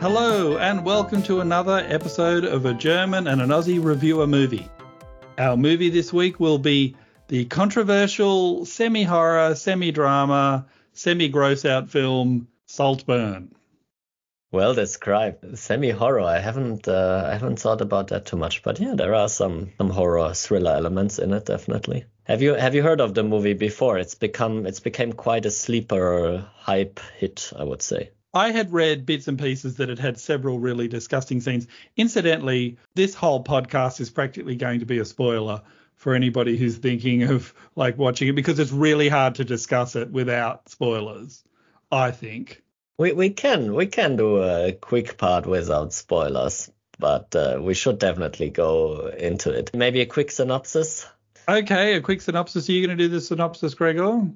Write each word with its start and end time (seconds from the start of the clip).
Hello, 0.00 0.56
and 0.56 0.82
welcome 0.82 1.22
to 1.24 1.40
another 1.40 1.84
episode 1.86 2.46
of 2.46 2.64
a 2.64 2.72
German 2.72 3.26
and 3.26 3.42
an 3.42 3.50
Aussie 3.50 3.84
reviewer 3.84 4.26
movie. 4.26 4.66
Our 5.36 5.58
movie 5.58 5.90
this 5.90 6.10
week 6.10 6.40
will 6.40 6.56
be 6.56 6.96
the 7.28 7.44
controversial 7.44 8.64
semi 8.64 9.02
horror, 9.02 9.54
semi 9.54 9.90
drama, 9.90 10.64
semi 10.94 11.28
gross 11.28 11.66
out 11.66 11.90
film 11.90 12.48
Saltburn. 12.64 13.54
Well 14.50 14.72
described. 14.72 15.58
Semi 15.58 15.90
horror. 15.90 16.22
I 16.22 16.38
haven't 16.38 16.88
uh, 16.88 17.24
I 17.26 17.34
haven't 17.34 17.60
thought 17.60 17.82
about 17.82 18.08
that 18.08 18.24
too 18.24 18.38
much, 18.38 18.62
but 18.62 18.80
yeah, 18.80 18.94
there 18.94 19.14
are 19.14 19.28
some 19.28 19.72
some 19.76 19.90
horror 19.90 20.32
thriller 20.32 20.72
elements 20.72 21.18
in 21.18 21.34
it 21.34 21.44
definitely. 21.44 22.06
Have 22.24 22.40
you 22.40 22.54
have 22.54 22.74
you 22.74 22.82
heard 22.82 23.02
of 23.02 23.12
the 23.12 23.22
movie 23.22 23.52
before? 23.52 23.98
It's 23.98 24.14
become 24.14 24.64
it's 24.64 24.80
became 24.80 25.12
quite 25.12 25.44
a 25.44 25.50
sleeper 25.50 26.46
hype 26.56 27.00
hit, 27.18 27.52
I 27.54 27.64
would 27.64 27.82
say. 27.82 28.12
I 28.32 28.52
had 28.52 28.72
read 28.72 29.06
bits 29.06 29.26
and 29.26 29.38
pieces 29.38 29.76
that 29.76 29.90
it 29.90 29.98
had 29.98 30.18
several 30.18 30.58
really 30.58 30.86
disgusting 30.86 31.40
scenes. 31.40 31.66
Incidentally, 31.96 32.78
this 32.94 33.14
whole 33.14 33.42
podcast 33.42 34.00
is 34.00 34.10
practically 34.10 34.56
going 34.56 34.80
to 34.80 34.86
be 34.86 34.98
a 34.98 35.04
spoiler 35.04 35.62
for 35.96 36.14
anybody 36.14 36.56
who's 36.56 36.78
thinking 36.78 37.24
of 37.24 37.52
like 37.76 37.98
watching 37.98 38.28
it 38.28 38.32
because 38.32 38.58
it's 38.58 38.72
really 38.72 39.08
hard 39.08 39.34
to 39.34 39.44
discuss 39.44 39.96
it 39.96 40.10
without 40.10 40.68
spoilers, 40.68 41.44
I 41.90 42.10
think. 42.12 42.62
We 42.98 43.12
we 43.12 43.30
can 43.30 43.74
we 43.74 43.86
can 43.86 44.16
do 44.16 44.42
a 44.42 44.72
quick 44.72 45.18
part 45.18 45.46
without 45.46 45.92
spoilers, 45.92 46.70
but 46.98 47.34
uh, 47.34 47.58
we 47.60 47.74
should 47.74 47.98
definitely 47.98 48.50
go 48.50 49.08
into 49.08 49.50
it. 49.50 49.74
Maybe 49.74 50.00
a 50.00 50.06
quick 50.06 50.30
synopsis. 50.30 51.06
Okay, 51.48 51.96
a 51.96 52.00
quick 52.00 52.20
synopsis. 52.22 52.68
Are 52.68 52.72
you 52.72 52.86
going 52.86 52.96
to 52.96 53.04
do 53.04 53.08
the 53.08 53.20
synopsis, 53.20 53.74
Gregor? 53.74 54.30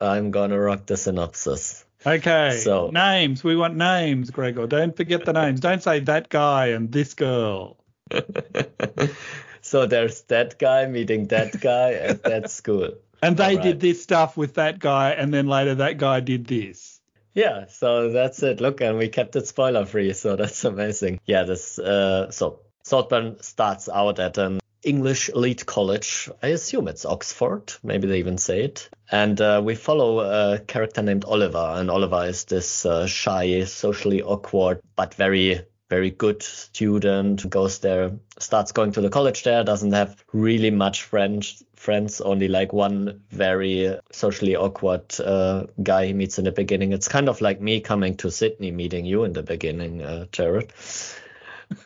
I'm 0.00 0.30
gonna 0.30 0.58
rock 0.58 0.84
the 0.84 0.96
synopsis. 0.96 1.85
Okay. 2.06 2.60
So 2.62 2.90
names. 2.90 3.42
We 3.42 3.56
want 3.56 3.76
names, 3.76 4.30
Gregor. 4.30 4.66
Don't 4.66 4.96
forget 4.96 5.24
the 5.24 5.32
names. 5.32 5.60
Don't 5.60 5.82
say 5.82 6.00
that 6.00 6.28
guy 6.28 6.68
and 6.68 6.92
this 6.92 7.14
girl. 7.14 7.78
so 9.60 9.86
there's 9.86 10.22
that 10.22 10.58
guy 10.58 10.86
meeting 10.86 11.26
that 11.28 11.60
guy 11.60 11.94
at 11.94 12.22
that 12.22 12.50
school. 12.58 12.90
And 13.22 13.36
they 13.36 13.56
right. 13.56 13.62
did 13.62 13.80
this 13.80 14.02
stuff 14.02 14.36
with 14.36 14.54
that 14.54 14.78
guy, 14.78 15.10
and 15.10 15.32
then 15.32 15.46
later 15.46 15.74
that 15.76 15.96
guy 15.98 16.20
did 16.20 16.46
this. 16.46 17.00
Yeah, 17.34 17.66
so 17.66 18.12
that's 18.12 18.42
it. 18.42 18.60
Look, 18.60 18.80
and 18.80 18.98
we 18.98 19.08
kept 19.08 19.36
it 19.36 19.46
spoiler 19.46 19.84
free, 19.84 20.12
so 20.12 20.36
that's 20.36 20.64
amazing. 20.64 21.20
Yeah, 21.26 21.42
this 21.44 21.78
uh 21.78 22.30
so 22.30 22.60
Saltburn 22.84 23.42
starts 23.42 23.88
out 23.88 24.20
at 24.20 24.38
an 24.38 24.60
English 24.86 25.28
elite 25.30 25.66
college. 25.66 26.30
I 26.42 26.48
assume 26.48 26.88
it's 26.88 27.04
Oxford. 27.04 27.74
Maybe 27.82 28.06
they 28.06 28.18
even 28.18 28.38
say 28.38 28.62
it. 28.62 28.88
And 29.10 29.40
uh, 29.40 29.60
we 29.64 29.74
follow 29.74 30.20
a 30.20 30.58
character 30.60 31.02
named 31.02 31.24
Oliver. 31.24 31.72
And 31.74 31.90
Oliver 31.90 32.24
is 32.26 32.44
this 32.44 32.86
uh, 32.86 33.06
shy, 33.06 33.64
socially 33.64 34.22
awkward, 34.22 34.80
but 34.94 35.14
very, 35.14 35.62
very 35.90 36.10
good 36.10 36.42
student. 36.42 37.48
Goes 37.50 37.80
there, 37.80 38.12
starts 38.38 38.72
going 38.72 38.92
to 38.92 39.00
the 39.00 39.10
college 39.10 39.42
there, 39.42 39.64
doesn't 39.64 39.92
have 39.92 40.24
really 40.32 40.70
much 40.70 41.02
friends, 41.02 41.64
friends, 41.74 42.20
only 42.20 42.48
like 42.48 42.72
one 42.72 43.22
very 43.30 43.96
socially 44.12 44.56
awkward 44.56 45.18
uh, 45.20 45.66
guy 45.82 46.06
he 46.06 46.12
meets 46.12 46.38
in 46.38 46.44
the 46.44 46.52
beginning. 46.52 46.92
It's 46.92 47.08
kind 47.08 47.28
of 47.28 47.40
like 47.40 47.60
me 47.60 47.80
coming 47.80 48.16
to 48.18 48.30
Sydney, 48.30 48.70
meeting 48.70 49.04
you 49.04 49.24
in 49.24 49.32
the 49.32 49.42
beginning, 49.42 50.02
uh, 50.02 50.26
Jared. 50.32 50.72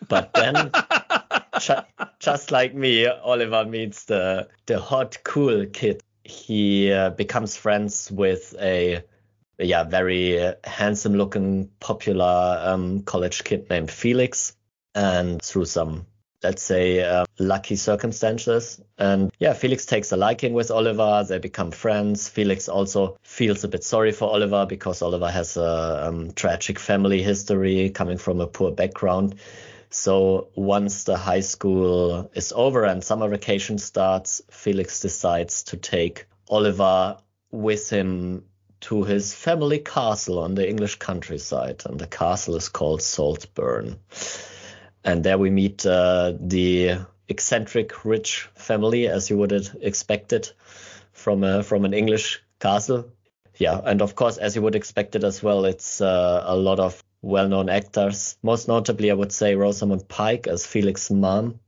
But 0.08 0.32
then 0.34 0.70
just 2.20 2.50
like 2.50 2.74
me, 2.74 3.06
Oliver 3.06 3.64
meets 3.64 4.04
the 4.04 4.48
the 4.66 4.78
hot, 4.78 5.18
cool 5.24 5.66
kid. 5.66 6.02
He 6.22 6.92
uh, 6.92 7.10
becomes 7.10 7.56
friends 7.56 8.10
with 8.10 8.54
a 8.60 9.02
yeah 9.58 9.84
very 9.84 10.54
handsome-looking, 10.62 11.70
popular 11.80 12.58
um, 12.62 13.02
college 13.02 13.42
kid 13.42 13.68
named 13.70 13.90
Felix, 13.90 14.54
and 14.94 15.42
through 15.42 15.64
some 15.64 16.06
let's 16.42 16.62
say 16.62 17.02
uh, 17.02 17.26
lucky 17.38 17.76
circumstances 17.76 18.80
and 18.96 19.30
yeah 19.38 19.52
felix 19.52 19.84
takes 19.84 20.10
a 20.12 20.16
liking 20.16 20.54
with 20.54 20.70
oliver. 20.70 21.24
They 21.28 21.38
become 21.38 21.70
friends. 21.70 22.28
Felix 22.28 22.68
also 22.68 23.18
feels 23.22 23.62
a 23.64 23.68
bit 23.68 23.84
sorry 23.84 24.12
for 24.12 24.30
oliver 24.30 24.64
because 24.66 25.02
oliver 25.02 25.30
has 25.30 25.56
a 25.58 26.06
um, 26.08 26.32
tragic 26.32 26.78
family 26.78 27.22
history 27.22 27.90
coming 27.90 28.16
from 28.16 28.40
a 28.40 28.46
poor 28.46 28.70
background 28.70 29.34
so 29.90 30.48
once 30.54 31.04
the 31.04 31.16
high 31.16 31.40
school 31.40 32.30
is 32.34 32.52
over 32.54 32.84
and 32.84 33.02
summer 33.02 33.28
vacation 33.28 33.78
starts, 33.78 34.40
Felix 34.50 35.00
decides 35.00 35.64
to 35.64 35.76
take 35.76 36.26
Oliver 36.48 37.18
with 37.50 37.90
him 37.90 38.44
to 38.82 39.02
his 39.02 39.34
family 39.34 39.78
castle 39.78 40.38
on 40.38 40.54
the 40.54 40.68
English 40.68 40.96
countryside. 40.96 41.82
And 41.84 41.98
the 41.98 42.06
castle 42.06 42.56
is 42.56 42.68
called 42.68 43.02
Saltburn. 43.02 43.98
And 45.04 45.24
there 45.24 45.38
we 45.38 45.50
meet 45.50 45.84
uh, 45.84 46.34
the 46.38 46.98
eccentric 47.28 48.04
rich 48.04 48.48
family, 48.54 49.08
as 49.08 49.28
you 49.28 49.38
would 49.38 49.52
expect 49.80 50.32
it 50.32 50.52
from 51.12 51.44
a, 51.44 51.62
from 51.62 51.84
an 51.84 51.94
English 51.94 52.42
castle. 52.60 53.10
Yeah, 53.56 53.80
and 53.84 54.00
of 54.00 54.14
course, 54.14 54.38
as 54.38 54.56
you 54.56 54.62
would 54.62 54.74
expect 54.74 55.16
it 55.16 55.24
as 55.24 55.42
well, 55.42 55.64
it's 55.64 56.00
uh, 56.00 56.44
a 56.46 56.56
lot 56.56 56.80
of 56.80 57.02
well-known 57.22 57.68
actors. 57.68 58.36
Most 58.42 58.68
notably, 58.68 59.10
I 59.10 59.14
would 59.14 59.32
say 59.32 59.54
Rosamund 59.54 60.08
Pike 60.08 60.46
as 60.46 60.66
Felix's 60.66 61.10
mom. 61.10 61.60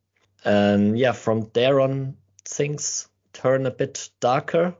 And 0.44 0.98
yeah, 0.98 1.12
from 1.12 1.50
there 1.52 1.80
on, 1.80 2.16
things 2.44 3.08
turn 3.32 3.66
a 3.66 3.70
bit 3.70 4.10
darker, 4.20 4.74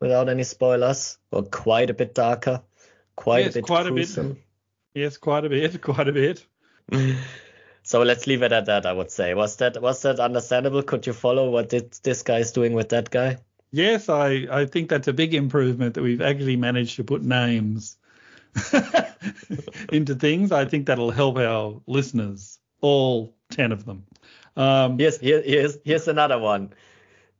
without 0.00 0.28
any 0.28 0.42
spoilers, 0.42 1.18
or 1.30 1.44
quite 1.44 1.88
a 1.88 1.94
bit 1.94 2.14
darker, 2.14 2.62
quite 3.16 3.44
yes, 3.44 3.52
a 3.52 3.58
bit 3.58 3.64
quite 3.64 3.86
gruesome. 3.86 4.26
a 4.26 4.34
bit. 4.34 4.42
Yes, 4.94 5.16
quite 5.16 5.44
a 5.44 5.48
bit, 5.48 5.80
quite 5.80 6.08
a 6.08 6.12
bit. 6.12 6.44
so 7.82 8.02
let's 8.02 8.26
leave 8.26 8.42
it 8.42 8.52
at 8.52 8.66
that. 8.66 8.84
I 8.84 8.92
would 8.92 9.10
say. 9.10 9.34
Was 9.34 9.56
that 9.56 9.80
was 9.80 10.02
that 10.02 10.20
understandable? 10.20 10.82
Could 10.82 11.06
you 11.06 11.12
follow 11.12 11.50
what 11.50 11.68
did 11.68 11.92
this 12.02 12.22
guy 12.22 12.38
is 12.38 12.52
doing 12.52 12.74
with 12.74 12.90
that 12.90 13.10
guy? 13.10 13.38
Yes, 13.70 14.08
I, 14.08 14.46
I 14.50 14.66
think 14.66 14.90
that's 14.90 15.08
a 15.08 15.14
big 15.14 15.34
improvement 15.34 15.94
that 15.94 16.02
we've 16.02 16.20
actually 16.20 16.56
managed 16.56 16.96
to 16.96 17.04
put 17.04 17.22
names 17.22 17.96
into 19.92 20.14
things. 20.14 20.52
I 20.52 20.64
think 20.64 20.86
that'll 20.86 21.10
help 21.10 21.38
our 21.38 21.80
listeners, 21.86 22.58
all 22.80 23.34
10 23.50 23.72
of 23.72 23.84
them. 23.84 24.04
Um, 24.56 25.00
yes, 25.00 25.18
here, 25.18 25.42
here's, 25.42 25.78
here's 25.84 26.08
another 26.08 26.38
one. 26.38 26.72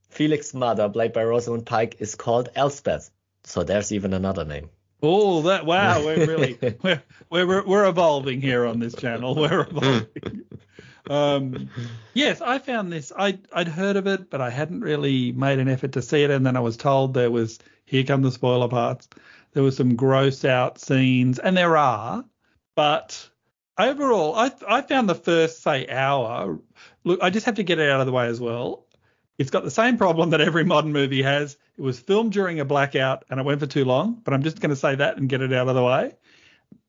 Felix's 0.08 0.54
mother, 0.54 0.88
played 0.88 1.12
by 1.12 1.24
Rosamund 1.24 1.66
Pike, 1.66 1.96
is 1.98 2.14
called 2.14 2.50
Elspeth. 2.54 3.10
So 3.44 3.62
there's 3.62 3.92
even 3.92 4.12
another 4.14 4.44
name. 4.44 4.68
Oh, 5.02 5.42
that 5.42 5.66
wow! 5.66 6.04
We're 6.04 6.26
really 6.26 6.58
we're, 6.82 7.02
we're 7.28 7.66
we're 7.66 7.88
evolving 7.88 8.40
here 8.40 8.64
on 8.64 8.78
this 8.78 8.94
channel. 8.94 9.34
We're 9.34 9.62
evolving. 9.62 10.42
um, 11.10 11.70
yes, 12.14 12.40
I 12.40 12.60
found 12.60 12.92
this. 12.92 13.12
I 13.16 13.38
I'd 13.52 13.66
heard 13.66 13.96
of 13.96 14.06
it, 14.06 14.30
but 14.30 14.40
I 14.40 14.50
hadn't 14.50 14.82
really 14.82 15.32
made 15.32 15.58
an 15.58 15.68
effort 15.68 15.92
to 15.92 16.02
see 16.02 16.22
it. 16.22 16.30
And 16.30 16.46
then 16.46 16.56
I 16.56 16.60
was 16.60 16.76
told 16.76 17.14
there 17.14 17.32
was 17.32 17.58
here 17.84 18.04
come 18.04 18.22
the 18.22 18.30
spoiler 18.30 18.68
parts. 18.68 19.08
There 19.52 19.62
were 19.62 19.70
some 19.70 19.96
gross 19.96 20.44
out 20.44 20.80
scenes, 20.80 21.38
and 21.38 21.56
there 21.56 21.76
are, 21.76 22.24
but 22.74 23.28
overall, 23.78 24.34
I 24.34 24.50
I 24.66 24.82
found 24.82 25.08
the 25.08 25.14
first 25.14 25.62
say 25.62 25.86
hour. 25.88 26.58
Look, 27.04 27.22
I 27.22 27.30
just 27.30 27.46
have 27.46 27.56
to 27.56 27.62
get 27.62 27.78
it 27.78 27.90
out 27.90 28.00
of 28.00 28.06
the 28.06 28.12
way 28.12 28.26
as 28.26 28.40
well. 28.40 28.86
It's 29.38 29.50
got 29.50 29.64
the 29.64 29.70
same 29.70 29.96
problem 29.96 30.30
that 30.30 30.40
every 30.40 30.64
modern 30.64 30.92
movie 30.92 31.22
has. 31.22 31.56
It 31.76 31.82
was 31.82 31.98
filmed 31.98 32.32
during 32.32 32.60
a 32.60 32.64
blackout 32.64 33.24
and 33.28 33.40
it 33.40 33.46
went 33.46 33.60
for 33.60 33.66
too 33.66 33.84
long, 33.84 34.20
but 34.22 34.34
I'm 34.34 34.42
just 34.42 34.60
going 34.60 34.70
to 34.70 34.76
say 34.76 34.94
that 34.94 35.16
and 35.16 35.28
get 35.28 35.40
it 35.40 35.52
out 35.52 35.68
of 35.68 35.74
the 35.74 35.82
way. 35.82 36.12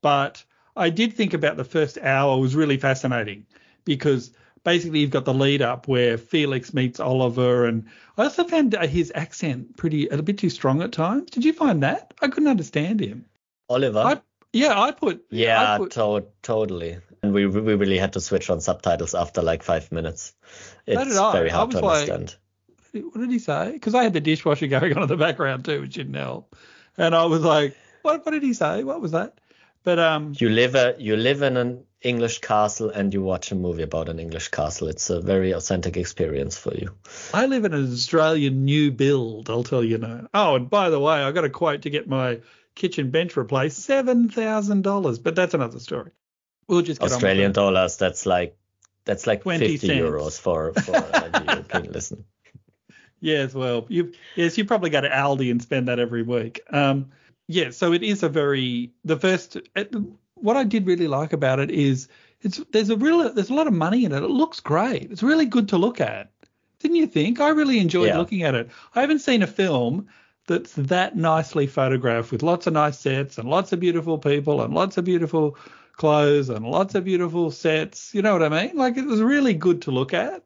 But 0.02 0.44
I 0.76 0.90
did 0.90 1.14
think 1.14 1.34
about 1.34 1.56
the 1.56 1.64
first 1.64 1.98
hour 1.98 2.38
was 2.38 2.54
really 2.54 2.76
fascinating 2.76 3.46
because 3.84 4.32
basically 4.64 5.00
you've 5.00 5.10
got 5.10 5.24
the 5.24 5.34
lead 5.34 5.62
up 5.62 5.86
where 5.86 6.18
Felix 6.18 6.74
meets 6.74 6.98
Oliver, 6.98 7.66
and 7.66 7.86
I 8.18 8.24
also 8.24 8.44
found 8.44 8.72
his 8.72 9.12
accent 9.14 9.76
pretty 9.76 10.08
a 10.08 10.22
bit 10.22 10.38
too 10.38 10.50
strong 10.50 10.82
at 10.82 10.92
times. 10.92 11.30
Did 11.30 11.44
you 11.44 11.52
find 11.52 11.82
that? 11.82 12.14
I 12.20 12.28
couldn't 12.28 12.48
understand 12.48 13.00
him. 13.00 13.26
Oliver. 13.68 14.00
I, 14.00 14.20
yeah, 14.52 14.80
I 14.80 14.90
put. 14.90 15.24
Yeah, 15.30 15.74
I 15.74 15.78
put, 15.78 15.92
to- 15.92 16.26
totally. 16.42 16.98
And 17.22 17.32
we 17.32 17.46
we 17.46 17.74
really 17.74 17.98
had 17.98 18.12
to 18.14 18.20
switch 18.20 18.50
on 18.50 18.60
subtitles 18.60 19.14
after 19.14 19.40
like 19.40 19.62
five 19.62 19.90
minutes. 19.92 20.34
It's 20.86 21.14
very 21.32 21.48
hard 21.48 21.70
to 21.70 21.84
understand. 21.84 22.36
Like, 22.92 23.04
what 23.04 23.20
did 23.20 23.30
he 23.30 23.38
say? 23.38 23.72
Because 23.72 23.94
I 23.94 24.02
had 24.02 24.12
the 24.12 24.20
dishwasher 24.20 24.66
going 24.78 24.96
on 24.96 25.02
in 25.02 25.08
the 25.08 25.16
background 25.16 25.64
too, 25.64 25.80
which 25.80 25.94
didn't 25.94 26.14
help. 26.14 26.54
And 26.96 27.14
I 27.14 27.24
was 27.24 27.42
like, 27.42 27.76
what, 28.02 28.24
what 28.24 28.32
did 28.32 28.42
he 28.42 28.52
say? 28.52 28.84
What 28.84 29.00
was 29.00 29.12
that? 29.12 29.38
But 29.82 29.98
um, 29.98 30.34
you 30.38 30.48
live 30.48 30.74
a 30.74 30.94
you 30.98 31.16
live 31.16 31.42
in 31.42 31.56
an 31.56 31.84
English 32.04 32.40
castle 32.40 32.90
and 32.90 33.12
you 33.12 33.22
watch 33.22 33.50
a 33.50 33.54
movie 33.54 33.82
about 33.82 34.08
an 34.08 34.20
English 34.20 34.48
castle. 34.48 34.88
It's 34.88 35.10
a 35.10 35.20
very 35.20 35.52
authentic 35.52 35.96
experience 35.96 36.56
for 36.56 36.74
you. 36.74 36.94
I 37.32 37.46
live 37.46 37.64
in 37.64 37.72
an 37.72 37.92
Australian 37.92 38.64
new 38.64 38.92
build. 38.92 39.48
I'll 39.48 39.64
tell 39.64 39.82
you 39.82 39.98
now. 39.98 40.28
Oh, 40.34 40.54
and 40.56 40.68
by 40.68 40.90
the 40.90 41.00
way, 41.00 41.14
I 41.14 41.32
got 41.32 41.44
a 41.44 41.50
quote 41.50 41.82
to 41.82 41.90
get 41.90 42.06
my 42.06 42.40
kitchen 42.74 43.10
bench 43.10 43.36
replaced, 43.36 43.78
seven 43.78 44.28
thousand 44.28 44.82
dollars. 44.82 45.18
But 45.18 45.34
that's 45.34 45.54
another 45.54 45.80
story. 45.80 46.12
We'll 46.68 46.82
just 46.82 47.02
Australian 47.02 47.52
dollars. 47.52 47.96
That's 47.96 48.26
like 48.26 48.56
that's 49.04 49.26
like 49.26 49.44
50 49.44 49.76
cents. 49.78 49.92
euros 49.92 50.38
for 50.40 50.72
for 50.74 50.96
a 50.96 51.44
European 51.46 51.92
listen. 51.92 52.24
Yes, 53.20 53.54
well, 53.54 53.86
you 53.88 54.12
yes, 54.36 54.58
you 54.58 54.66
probably 54.66 54.90
go 54.90 55.00
to 55.00 55.08
Aldi 55.08 55.50
and 55.50 55.62
spend 55.62 55.88
that 55.88 55.98
every 55.98 56.22
week. 56.22 56.60
Um, 56.70 57.12
yeah, 57.46 57.70
so 57.70 57.92
it 57.92 58.02
is 58.02 58.22
a 58.22 58.28
very 58.28 58.92
the 59.04 59.16
first 59.16 59.56
what 60.44 60.56
I 60.56 60.64
did 60.64 60.86
really 60.86 61.08
like 61.08 61.32
about 61.32 61.58
it 61.58 61.70
is 61.70 62.08
it's 62.42 62.58
there's 62.72 62.90
a 62.90 62.96
real 62.96 63.32
there's 63.32 63.50
a 63.50 63.54
lot 63.54 63.66
of 63.66 63.72
money 63.72 64.04
in 64.04 64.12
it. 64.12 64.22
It 64.22 64.28
looks 64.28 64.60
great. 64.60 65.10
It's 65.10 65.22
really 65.22 65.46
good 65.46 65.68
to 65.70 65.78
look 65.78 66.00
at. 66.00 66.30
Didn't 66.80 66.96
you 66.98 67.06
think? 67.06 67.40
I 67.40 67.48
really 67.48 67.78
enjoyed 67.78 68.08
Yeah. 68.08 68.18
looking 68.18 68.42
at 68.42 68.54
it. 68.54 68.68
I 68.94 69.00
haven't 69.00 69.20
seen 69.20 69.42
a 69.42 69.46
film 69.46 70.08
that's 70.46 70.74
that 70.74 71.16
nicely 71.16 71.66
photographed 71.66 72.30
with 72.30 72.42
lots 72.42 72.66
of 72.66 72.74
nice 72.74 72.98
sets 72.98 73.38
and 73.38 73.48
lots 73.48 73.72
of 73.72 73.80
beautiful 73.80 74.18
people 74.18 74.60
and 74.60 74.74
lots 74.74 74.98
of 74.98 75.04
beautiful 75.06 75.56
clothes 75.96 76.50
and 76.50 76.66
lots 76.66 76.94
of 76.94 77.04
beautiful 77.04 77.50
sets. 77.50 78.14
You 78.14 78.20
know 78.20 78.34
what 78.34 78.42
I 78.42 78.50
mean? 78.50 78.76
Like 78.76 78.98
it 78.98 79.06
was 79.06 79.22
really 79.22 79.54
good 79.54 79.82
to 79.82 79.90
look 79.90 80.12
at. 80.12 80.44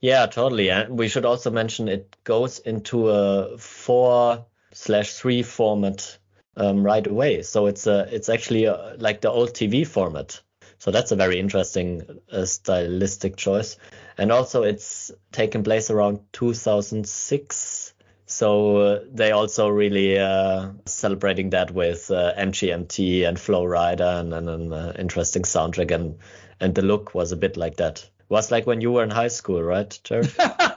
Yeah, 0.00 0.26
totally. 0.26 0.70
And 0.70 0.98
we 0.98 1.08
should 1.08 1.24
also 1.24 1.50
mention 1.50 1.86
it 1.88 2.16
goes 2.24 2.58
into 2.58 3.08
a 3.10 3.56
four 3.58 4.44
slash 4.72 5.14
three 5.14 5.42
format 5.44 6.18
um, 6.56 6.82
right 6.84 7.06
away. 7.06 7.42
So 7.42 7.66
it's 7.66 7.86
a 7.86 8.08
it's 8.14 8.28
actually 8.28 8.66
uh 8.66 8.96
like 8.98 9.20
the 9.20 9.30
old 9.30 9.54
TV 9.54 9.86
format. 9.86 10.40
So 10.78 10.90
that's 10.90 11.10
a 11.10 11.16
very 11.16 11.38
interesting 11.38 12.02
uh, 12.30 12.44
stylistic 12.44 13.36
choice. 13.36 13.76
And 14.18 14.30
also 14.30 14.62
it's 14.62 15.10
taken 15.32 15.62
place 15.62 15.90
around 15.90 16.20
2006. 16.32 17.94
So 18.26 18.76
uh, 18.78 19.00
they 19.10 19.30
also 19.32 19.68
really 19.68 20.18
uh, 20.18 20.70
celebrating 20.84 21.50
that 21.50 21.70
with 21.70 22.10
uh, 22.10 22.32
MGMT 22.36 23.24
and 23.26 23.38
Flo 23.38 23.64
Rida 23.64 24.20
and, 24.20 24.34
and 24.34 24.48
an 24.48 24.72
uh, 24.72 24.92
interesting 24.98 25.42
soundtrack 25.42 25.90
and 25.92 26.18
and 26.60 26.74
the 26.74 26.82
look 26.82 27.14
was 27.14 27.32
a 27.32 27.36
bit 27.36 27.56
like 27.56 27.76
that. 27.76 28.08
Was 28.28 28.50
like 28.50 28.66
when 28.66 28.80
you 28.80 28.90
were 28.92 29.04
in 29.04 29.10
high 29.10 29.28
school, 29.28 29.62
right, 29.62 29.98
Jared? 30.02 30.32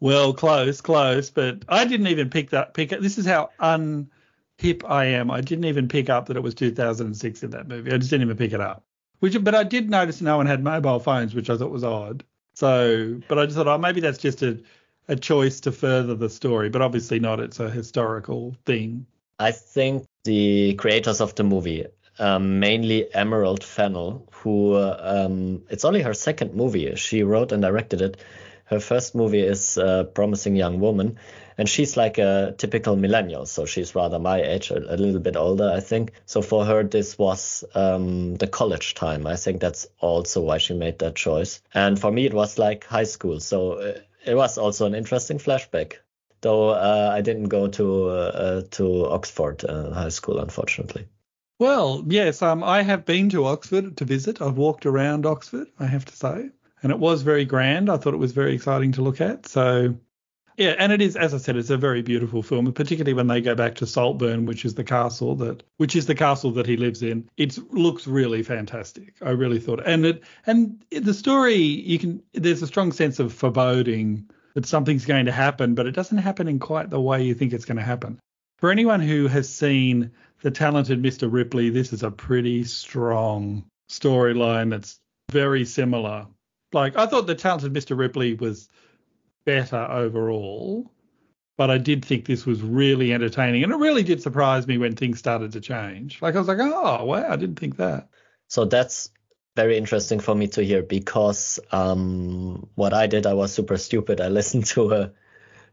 well, 0.00 0.32
close, 0.32 0.80
close, 0.80 1.30
but 1.30 1.64
I 1.68 1.84
didn't 1.84 2.08
even 2.08 2.30
pick 2.30 2.50
that 2.50 2.74
pick 2.74 2.92
up. 2.92 3.00
This 3.00 3.18
is 3.18 3.26
how 3.26 3.50
unhip 3.60 4.84
I 4.84 5.06
am. 5.06 5.30
I 5.30 5.40
didn't 5.40 5.66
even 5.66 5.88
pick 5.88 6.10
up 6.10 6.26
that 6.26 6.36
it 6.36 6.42
was 6.42 6.54
2006 6.54 7.42
in 7.42 7.50
that 7.50 7.68
movie. 7.68 7.92
I 7.92 7.98
just 7.98 8.10
didn't 8.10 8.24
even 8.24 8.36
pick 8.36 8.52
it 8.52 8.60
up. 8.60 8.84
Which, 9.20 9.42
but 9.44 9.54
I 9.54 9.64
did 9.64 9.90
notice 9.90 10.22
no 10.22 10.38
one 10.38 10.46
had 10.46 10.64
mobile 10.64 10.98
phones, 10.98 11.34
which 11.34 11.50
I 11.50 11.56
thought 11.58 11.70
was 11.70 11.84
odd. 11.84 12.24
So, 12.54 13.20
but 13.28 13.38
I 13.38 13.44
just 13.44 13.56
thought, 13.56 13.68
oh, 13.68 13.78
maybe 13.78 14.00
that's 14.00 14.18
just 14.18 14.42
a 14.42 14.60
a 15.10 15.16
choice 15.16 15.60
to 15.60 15.72
further 15.72 16.14
the 16.14 16.30
story, 16.30 16.70
but 16.70 16.82
obviously 16.82 17.18
not. 17.18 17.40
It's 17.40 17.58
a 17.58 17.68
historical 17.68 18.56
thing. 18.64 19.06
I 19.40 19.50
think 19.50 20.06
the 20.24 20.74
creators 20.74 21.20
of 21.20 21.34
the 21.34 21.42
movie, 21.42 21.86
um, 22.18 22.60
mainly 22.60 23.12
Emerald 23.12 23.64
Fennell, 23.64 24.28
who 24.30 24.74
uh, 24.74 25.26
um, 25.26 25.62
it's 25.68 25.84
only 25.84 26.02
her 26.02 26.14
second 26.14 26.54
movie. 26.54 26.94
She 26.94 27.24
wrote 27.24 27.50
and 27.50 27.60
directed 27.60 28.00
it. 28.02 28.18
Her 28.70 28.78
first 28.80 29.16
movie 29.16 29.40
is 29.42 29.76
uh, 29.76 30.04
Promising 30.04 30.54
Young 30.54 30.78
Woman, 30.78 31.18
and 31.58 31.68
she's 31.68 31.96
like 31.96 32.18
a 32.18 32.54
typical 32.56 32.94
millennial, 32.94 33.44
so 33.44 33.66
she's 33.66 33.96
rather 33.96 34.20
my 34.20 34.40
age, 34.40 34.70
a, 34.70 34.76
a 34.76 34.96
little 34.96 35.20
bit 35.20 35.36
older, 35.36 35.68
I 35.68 35.80
think. 35.80 36.12
So 36.24 36.40
for 36.40 36.64
her, 36.64 36.84
this 36.84 37.18
was 37.18 37.64
um, 37.74 38.36
the 38.36 38.46
college 38.46 38.94
time. 38.94 39.26
I 39.26 39.34
think 39.34 39.60
that's 39.60 39.88
also 39.98 40.40
why 40.40 40.58
she 40.58 40.74
made 40.74 41.00
that 41.00 41.16
choice. 41.16 41.60
And 41.74 42.00
for 42.00 42.12
me, 42.12 42.26
it 42.26 42.32
was 42.32 42.58
like 42.58 42.84
high 42.84 43.04
school, 43.04 43.40
so 43.40 43.72
uh, 43.72 43.98
it 44.24 44.36
was 44.36 44.56
also 44.56 44.86
an 44.86 44.94
interesting 44.94 45.38
flashback 45.38 45.96
though 46.42 46.70
uh, 46.70 47.10
I 47.12 47.20
didn't 47.20 47.48
go 47.48 47.68
to 47.68 48.08
uh, 48.08 48.62
to 48.70 49.06
Oxford 49.08 49.64
uh, 49.64 49.92
High 49.92 50.08
School, 50.08 50.38
unfortunately. 50.38 51.06
Well, 51.58 52.04
yes, 52.06 52.40
um, 52.40 52.64
I 52.64 52.82
have 52.82 53.04
been 53.04 53.28
to 53.30 53.44
Oxford 53.44 53.98
to 53.98 54.04
visit. 54.06 54.40
I've 54.40 54.56
walked 54.56 54.86
around 54.86 55.26
Oxford, 55.26 55.68
I 55.78 55.86
have 55.86 56.06
to 56.06 56.16
say, 56.16 56.50
and 56.82 56.92
it 56.92 56.98
was 56.98 57.22
very 57.22 57.44
grand. 57.44 57.90
I 57.90 57.96
thought 57.96 58.14
it 58.14 58.18
was 58.18 58.32
very 58.32 58.54
exciting 58.54 58.92
to 58.92 59.02
look 59.02 59.20
at. 59.20 59.46
So, 59.46 59.96
yeah, 60.56 60.74
and 60.78 60.92
it 60.92 61.00
is, 61.00 61.16
as 61.16 61.32
I 61.32 61.38
said, 61.38 61.56
it's 61.56 61.70
a 61.70 61.76
very 61.76 62.02
beautiful 62.02 62.42
film, 62.42 62.70
particularly 62.72 63.14
when 63.14 63.26
they 63.26 63.40
go 63.40 63.54
back 63.54 63.76
to 63.76 63.86
Saltburn, 63.86 64.46
which 64.46 64.64
is 64.64 64.74
the 64.74 64.84
castle 64.84 65.34
that, 65.36 65.62
which 65.78 65.96
is 65.96 66.06
the 66.06 66.14
castle 66.14 66.50
that 66.52 66.66
he 66.66 66.76
lives 66.76 67.02
in. 67.02 67.28
It 67.36 67.58
looks 67.72 68.06
really 68.06 68.42
fantastic. 68.42 69.14
I 69.22 69.30
really 69.30 69.58
thought, 69.58 69.82
and 69.86 70.04
it, 70.04 70.22
and 70.46 70.84
the 70.90 71.14
story, 71.14 71.56
you 71.56 71.98
can, 71.98 72.22
there's 72.32 72.62
a 72.62 72.66
strong 72.66 72.92
sense 72.92 73.18
of 73.18 73.32
foreboding 73.32 74.28
that 74.54 74.66
something's 74.66 75.06
going 75.06 75.26
to 75.26 75.32
happen, 75.32 75.74
but 75.74 75.86
it 75.86 75.92
doesn't 75.92 76.18
happen 76.18 76.48
in 76.48 76.58
quite 76.58 76.90
the 76.90 77.00
way 77.00 77.22
you 77.22 77.34
think 77.34 77.52
it's 77.52 77.64
going 77.64 77.78
to 77.78 77.82
happen. 77.82 78.18
For 78.58 78.70
anyone 78.70 79.00
who 79.00 79.26
has 79.28 79.48
seen 79.48 80.10
The 80.42 80.50
Talented 80.50 81.00
Mr. 81.02 81.32
Ripley, 81.32 81.70
this 81.70 81.92
is 81.94 82.02
a 82.02 82.10
pretty 82.10 82.64
strong 82.64 83.64
storyline 83.90 84.70
that's 84.70 84.98
very 85.30 85.64
similar. 85.64 86.26
Like, 86.72 86.96
I 86.96 87.06
thought 87.06 87.26
The 87.26 87.34
Talented 87.34 87.72
Mr. 87.72 87.98
Ripley 87.98 88.34
was 88.34 88.68
better 89.44 89.86
overall, 89.90 90.90
but 91.56 91.70
I 91.70 91.78
did 91.78 92.04
think 92.04 92.26
this 92.26 92.46
was 92.46 92.62
really 92.62 93.12
entertaining. 93.12 93.64
And 93.64 93.72
it 93.72 93.76
really 93.76 94.02
did 94.02 94.22
surprise 94.22 94.66
me 94.66 94.78
when 94.78 94.94
things 94.96 95.18
started 95.18 95.52
to 95.52 95.60
change. 95.60 96.22
Like, 96.22 96.34
I 96.34 96.38
was 96.38 96.48
like, 96.48 96.58
oh, 96.60 97.04
wow, 97.04 97.26
I 97.28 97.36
didn't 97.36 97.58
think 97.58 97.76
that. 97.76 98.08
So 98.48 98.64
that's 98.64 99.10
very 99.56 99.76
interesting 99.76 100.20
for 100.20 100.34
me 100.34 100.46
to 100.48 100.64
hear 100.64 100.82
because 100.82 101.58
um, 101.72 102.68
what 102.76 102.92
I 102.92 103.06
did, 103.06 103.26
I 103.26 103.34
was 103.34 103.52
super 103.52 103.76
stupid. 103.76 104.20
I 104.20 104.28
listened 104.38 104.66
to 104.66 104.92
a, 104.92 105.12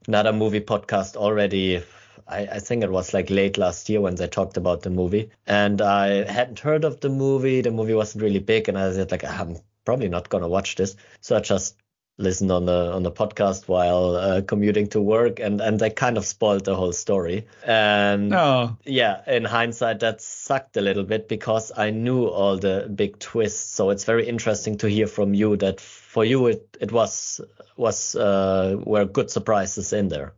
another 0.07 0.33
movie 0.33 0.61
podcast 0.61 1.15
already. 1.15 1.83
I, 2.27 2.39
I 2.47 2.59
think 2.59 2.83
it 2.83 2.91
was 2.91 3.13
like 3.13 3.29
late 3.29 3.57
last 3.57 3.87
year 3.89 4.01
when 4.01 4.15
they 4.15 4.27
talked 4.27 4.57
about 4.57 4.81
the 4.81 4.89
movie, 4.89 5.29
and 5.45 5.81
I 5.81 6.29
hadn't 6.29 6.59
heard 6.59 6.83
of 6.83 6.99
the 6.99 7.09
movie. 7.09 7.61
The 7.61 7.71
movie 7.71 7.93
wasn't 7.93 8.23
really 8.23 8.39
big, 8.39 8.67
and 8.67 8.77
I 8.77 8.91
said 8.91 9.11
like 9.11 9.23
I'm 9.23 9.57
probably 9.87 10.09
not 10.09 10.27
gonna 10.27 10.49
watch 10.49 10.75
this. 10.75 10.97
So 11.21 11.37
I 11.37 11.39
just 11.39 11.77
listened 12.17 12.51
on 12.51 12.65
the 12.65 12.91
on 12.91 13.03
the 13.03 13.11
podcast 13.11 13.69
while 13.69 14.15
uh, 14.15 14.41
commuting 14.41 14.87
to 14.87 14.99
work, 14.99 15.39
and 15.39 15.61
and 15.61 15.79
they 15.79 15.89
kind 15.89 16.17
of 16.17 16.25
spoiled 16.25 16.65
the 16.65 16.75
whole 16.75 16.91
story. 16.91 17.47
And 17.63 18.33
Oh, 18.33 18.75
yeah, 18.83 19.21
in 19.27 19.45
hindsight, 19.45 20.01
that 20.01 20.19
sucked 20.21 20.75
a 20.75 20.81
little 20.81 21.05
bit 21.05 21.29
because 21.29 21.71
I 21.77 21.91
knew 21.91 22.25
all 22.27 22.57
the 22.57 22.91
big 22.93 23.17
twists. 23.19 23.75
So 23.75 23.91
it's 23.91 24.03
very 24.03 24.27
interesting 24.27 24.77
to 24.79 24.89
hear 24.89 25.07
from 25.07 25.33
you 25.33 25.55
that 25.57 25.79
for 25.79 26.25
you 26.25 26.47
it 26.47 26.77
it 26.81 26.91
was 26.91 27.39
was 27.77 28.15
uh, 28.15 28.75
were 28.83 29.05
good 29.05 29.31
surprises 29.31 29.93
in 29.93 30.09
there. 30.09 30.33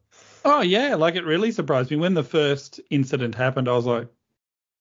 Oh 0.46 0.62
yeah, 0.62 0.94
like 0.94 1.16
it 1.16 1.26
really 1.26 1.52
surprised 1.52 1.90
me 1.90 1.98
when 1.98 2.14
the 2.14 2.24
first 2.24 2.80
incident 2.92 3.34
happened. 3.34 3.68
I 3.68 3.74
was 3.74 3.86
like, 3.86 4.10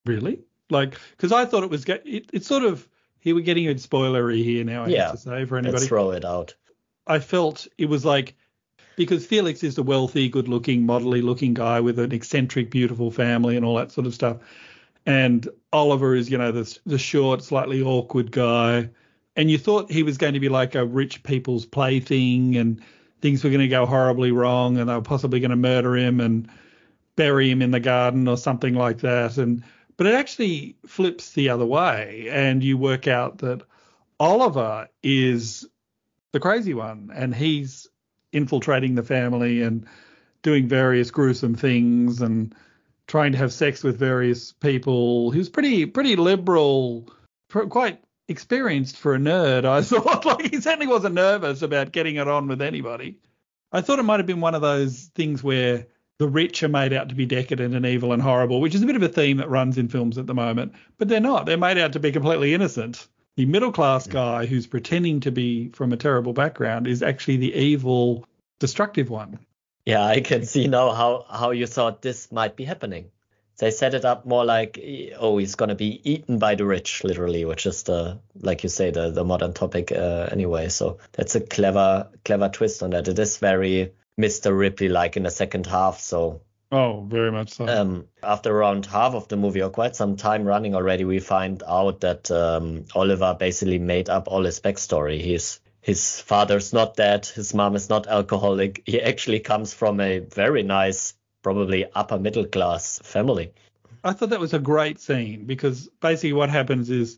really? 0.05 0.41
Like, 0.70 0.99
because 1.17 1.32
I 1.32 1.47
thought 1.47 1.65
it 1.65 1.70
was 1.70 1.85
it, 1.88 2.31
it's 2.35 2.47
sort 2.47 2.65
of 2.65 2.87
here 3.20 3.35
we're 3.35 3.44
getting 3.44 3.69
a 3.69 3.75
spoilery 3.75 4.43
here 4.44 4.65
now. 4.65 4.85
I 4.85 4.88
Yeah, 4.88 5.03
have 5.05 5.12
to 5.12 5.19
say 5.19 5.44
for 5.44 5.56
Let's 5.56 5.67
anybody. 5.67 5.87
throw 5.87 6.11
it 6.12 6.25
out. 6.25 6.55
I 7.06 7.19
felt 7.19 7.67
it 7.79 7.87
was 7.87 8.05
like 8.05 8.35
because 8.97 9.25
Felix 9.25 9.62
is 9.62 9.79
a 9.79 9.82
wealthy, 9.82 10.29
good-looking, 10.29 10.82
modelly-looking 10.84 11.55
guy 11.55 11.81
with 11.81 11.98
an 12.01 12.13
eccentric, 12.13 12.70
beautiful 12.70 13.10
family 13.10 13.56
and 13.56 13.65
all 13.65 13.77
that 13.77 13.93
sort 13.93 14.06
of 14.06 14.15
stuff, 14.15 14.39
and 15.06 15.48
Oliver 15.72 16.15
is, 16.15 16.31
you 16.31 16.37
know, 16.39 16.53
the 16.53 16.79
the 16.84 16.98
short, 16.98 17.43
slightly 17.43 17.82
awkward 17.82 18.31
guy, 18.32 18.91
and 19.37 19.51
you 19.51 19.56
thought 19.58 19.91
he 19.91 20.03
was 20.03 20.19
going 20.19 20.34
to 20.34 20.41
be 20.41 20.48
like 20.48 20.75
a 20.75 20.84
rich 20.84 21.22
people's 21.22 21.65
plaything, 21.65 22.56
and 22.56 22.82
things 23.20 23.43
were 23.43 23.51
going 23.51 23.60
to 23.60 23.69
go 23.69 23.87
horribly 23.87 24.32
wrong, 24.32 24.79
and 24.79 24.89
they 24.91 24.94
were 24.94 25.01
possibly 25.01 25.41
going 25.41 25.51
to 25.51 25.56
murder 25.56 25.96
him 25.96 26.20
and 26.20 26.48
bury 27.17 27.51
him 27.51 27.63
in 27.63 27.70
the 27.70 27.81
garden 27.81 28.29
or 28.29 28.37
something 28.37 28.75
like 28.75 28.98
that, 28.98 29.39
and 29.39 29.63
but 29.98 30.06
it 30.06 30.14
actually 30.14 30.76
flips 30.86 31.32
the 31.32 31.50
other 31.50 31.67
way, 31.67 32.28
and 32.31 32.64
you 32.64 32.78
work 32.78 33.06
out 33.06 33.38
that 33.38 33.62
Oliver 34.19 34.88
is 35.02 35.67
the 36.32 36.40
crazy 36.40 36.72
one, 36.72 37.10
and 37.12 37.34
he's 37.34 37.88
infiltrating 38.32 38.94
the 38.94 39.02
family 39.02 39.60
and 39.60 39.86
doing 40.43 40.69
various 40.69 41.10
gruesome 41.10 41.55
things 41.55 42.22
and 42.22 42.55
trying 43.08 43.32
to 43.32 43.38
have 43.38 43.52
sex 43.52 43.82
with 43.82 43.98
various 43.98 44.52
people. 44.52 45.32
He 45.32 45.38
was 45.38 45.48
pretty 45.48 45.84
pretty 45.84 46.14
liberal, 46.14 47.08
quite 47.48 48.00
experienced 48.28 48.96
for 48.96 49.17
a 49.17 49.19
nerd. 49.19 49.64
I 49.64 49.82
thought 49.82 50.24
like 50.24 50.52
he 50.52 50.60
certainly 50.60 50.86
wasn't 50.86 51.17
nervous 51.17 51.62
about 51.62 51.90
getting 51.90 52.17
it 52.17 52.28
on 52.28 52.46
with 52.46 52.62
anybody. 52.62 53.19
I 53.72 53.81
thought 53.81 53.98
it 53.98 54.05
might 54.05 54.20
have 54.20 54.26
been 54.26 54.40
one 54.40 54.55
of 54.55 54.62
those 54.62 55.10
things 55.14 55.43
where 55.43 55.86
the 56.19 56.29
rich 56.29 56.63
are 56.63 56.69
made 56.69 56.93
out 56.93 57.08
to 57.08 57.15
be 57.15 57.27
decadent 57.27 57.75
and 57.75 57.87
evil 57.87 58.13
and 58.13 58.20
horrible, 58.20 58.60
which 58.60 58.75
is 58.75 58.82
a 58.82 58.87
bit 58.87 58.96
of 58.96 59.03
a 59.03 59.08
theme 59.08 59.37
that 59.39 59.48
runs 59.48 59.79
in 59.79 59.89
films 59.89 60.19
at 60.19 60.27
the 60.27 60.34
moment. 60.34 60.75
But 60.98 61.08
they're 61.08 61.20
not. 61.20 61.46
They're 61.46 61.56
made 61.56 61.79
out 61.79 61.93
to 61.93 62.01
be 62.01 62.13
completely 62.13 62.55
innocent. 62.55 63.06
The 63.37 63.46
middle 63.46 63.70
class 63.70 64.08
guy 64.08 64.46
who's 64.46 64.67
pretending 64.67 65.20
to 65.20 65.31
be 65.31 65.69
from 65.69 65.93
a 65.93 65.96
terrible 65.96 66.32
background 66.32 66.89
is 66.89 67.05
actually 67.05 67.37
the 67.37 67.55
evil, 67.55 68.27
destructive 68.58 69.10
one. 69.10 69.39
Yeah, 69.87 70.05
I 70.05 70.20
can 70.20 70.44
see 70.44 70.67
now 70.67 70.91
how 70.91 71.25
how 71.31 71.53
you 71.53 71.67
thought 71.67 72.03
this 72.03 72.32
might 72.32 72.56
be 72.56 72.65
happening. 72.65 73.10
They 73.58 73.70
set 73.70 73.94
it 73.94 74.05
up 74.05 74.27
more 74.27 74.44
like, 74.44 74.79
oh, 75.19 75.39
he's 75.39 75.55
gonna 75.55 75.77
be 75.77 76.01
eaten 76.05 76.39
by 76.39 76.56
the 76.56 76.65
rich, 76.65 77.05
literally, 77.05 77.44
which 77.44 77.65
is 77.65 77.84
the, 77.84 78.19
like 78.41 78.65
you 78.65 78.69
say, 78.69 78.91
the 78.91 79.10
the 79.10 79.25
modern 79.25 79.53
topic 79.53 79.93
uh, 79.93 80.29
anyway. 80.32 80.69
So 80.69 80.98
that's 81.13 81.37
a 81.37 81.41
clever 81.41 82.08
clever 82.25 82.48
twist 82.48 82.82
on 82.82 82.91
that. 82.91 83.06
It 83.06 83.19
is 83.19 83.39
very 83.39 83.93
Mr. 84.19 84.56
Ripley 84.58 84.89
like 84.89 85.17
in 85.17 85.22
the 85.22 85.31
second 85.31 85.67
half. 85.67 86.01
So 86.01 86.41
Oh, 86.70 87.06
very 87.08 87.32
much 87.32 87.51
so. 87.51 87.67
um, 87.67 88.05
after 88.22 88.51
around 88.55 88.84
half 88.84 89.15
of 89.15 89.29
the 89.29 89.37
movie, 89.39 89.63
or 89.63 89.70
quite 89.70 89.96
some 89.96 90.17
time 90.17 90.44
running 90.44 90.75
already, 90.75 91.05
we 91.05 91.19
find 91.19 91.63
out 91.67 92.01
that 92.01 92.31
um, 92.31 92.84
Oliver 92.94 93.34
basically 93.39 93.79
made 93.79 94.10
up 94.10 94.29
all 94.29 94.44
his 94.44 94.60
backstory. 94.60 95.20
He's 95.20 95.60
his 95.81 96.20
father's 96.20 96.75
not 96.75 96.94
dead. 96.96 97.25
His 97.25 97.55
mom 97.55 97.75
is 97.75 97.89
not 97.89 98.06
alcoholic. 98.06 98.82
He 98.87 99.01
actually 99.01 99.41
comes 99.41 99.72
from 99.72 100.01
a 100.01 100.19
very 100.19 100.63
nice, 100.63 101.15
probably 101.43 101.87
upper 101.94 102.19
middle 102.19 102.44
class 102.44 102.98
family. 103.03 103.53
I 104.05 104.13
thought 104.13 104.31
that 104.31 104.41
was 104.41 104.53
a 104.53 104.58
great 104.58 105.01
scene 105.01 105.46
because 105.46 105.89
basically 106.01 106.34
what 106.34 106.51
happens 106.51 106.91
is 106.91 107.17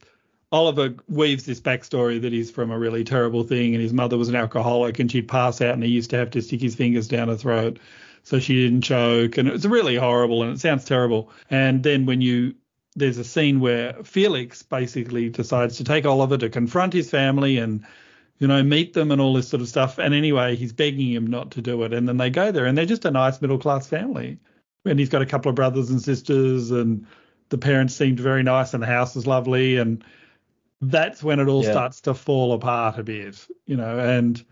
Oliver 0.53 0.95
weaves 1.09 1.45
this 1.45 1.61
backstory 1.61 2.21
that 2.21 2.33
he's 2.33 2.51
from 2.51 2.71
a 2.71 2.79
really 2.79 3.05
terrible 3.05 3.45
thing 3.45 3.75
and 3.75 3.83
his 3.83 3.93
mother 3.93 4.19
was 4.19 4.29
an 4.29 4.35
alcoholic 4.35 4.99
and 4.99 5.11
she'd 5.11 5.29
pass 5.29 5.61
out 5.61 5.75
and 5.75 5.85
he 5.85 5.91
used 5.91 6.11
to 6.11 6.17
have 6.17 6.31
to 6.31 6.43
stick 6.43 6.61
his 6.61 6.75
fingers 6.75 7.07
down 7.07 7.29
her 7.29 7.37
throat 7.37 7.79
so 8.25 8.39
she 8.41 8.65
didn't 8.65 8.83
choke 8.83 9.39
and 9.39 9.49
it 9.49 9.53
was 9.53 9.67
really 9.67 9.97
horrible 9.97 10.43
and 10.43 10.53
it 10.53 10.61
sounds 10.61 10.85
terrible. 10.85 11.31
And 11.51 11.83
then 11.83 12.07
when 12.07 12.21
you 12.21 12.55
there's 12.97 13.19
a 13.19 13.25
scene 13.25 13.61
where 13.61 13.95
Felix 14.03 14.63
basically 14.63 15.29
decides 15.29 15.77
to 15.77 15.85
take 15.85 16.05
Oliver 16.05 16.37
to 16.39 16.49
confront 16.49 16.93
his 16.93 17.09
family 17.09 17.57
and 17.57 17.87
you 18.39 18.49
know 18.49 18.63
meet 18.63 18.95
them 18.95 19.13
and 19.13 19.21
all 19.21 19.35
this 19.35 19.49
sort 19.49 19.63
of 19.63 19.69
stuff. 19.69 19.99
And 19.99 20.15
anyway, 20.15 20.57
he's 20.57 20.73
begging 20.73 21.13
him 21.13 21.27
not 21.27 21.53
to 21.53 21.63
do 21.63 21.83
it. 21.85 21.93
And 21.93 22.09
then 22.09 22.17
they 22.17 22.31
go 22.31 22.51
there 22.51 22.67
and 22.67 22.77
they're 22.77 22.87
just 22.87 23.05
a 23.05 23.11
nice 23.11 23.41
middle 23.41 23.59
class 23.59 23.87
family. 23.87 24.39
And 24.85 24.99
he's 24.99 25.09
got 25.09 25.23
a 25.23 25.27
couple 25.27 25.51
of 25.51 25.57
brothers 25.57 25.91
and 25.91 26.01
sisters 26.01 26.71
and 26.71 27.07
the 27.51 27.59
parents 27.59 27.95
seemed 27.95 28.19
very 28.19 28.43
nice 28.43 28.75
and 28.75 28.83
the 28.83 28.87
house 28.87 29.15
is 29.15 29.27
lovely 29.27 29.77
and 29.77 30.05
that's 30.81 31.23
when 31.23 31.41
it 31.41 31.49
all 31.49 31.65
yeah. 31.65 31.73
starts 31.73 32.01
to 32.03 32.15
fall 32.15 32.53
apart 32.53 32.99
a 32.99 33.03
bit, 33.03 33.47
you 33.67 33.77
know, 33.77 33.99
and 33.99 34.45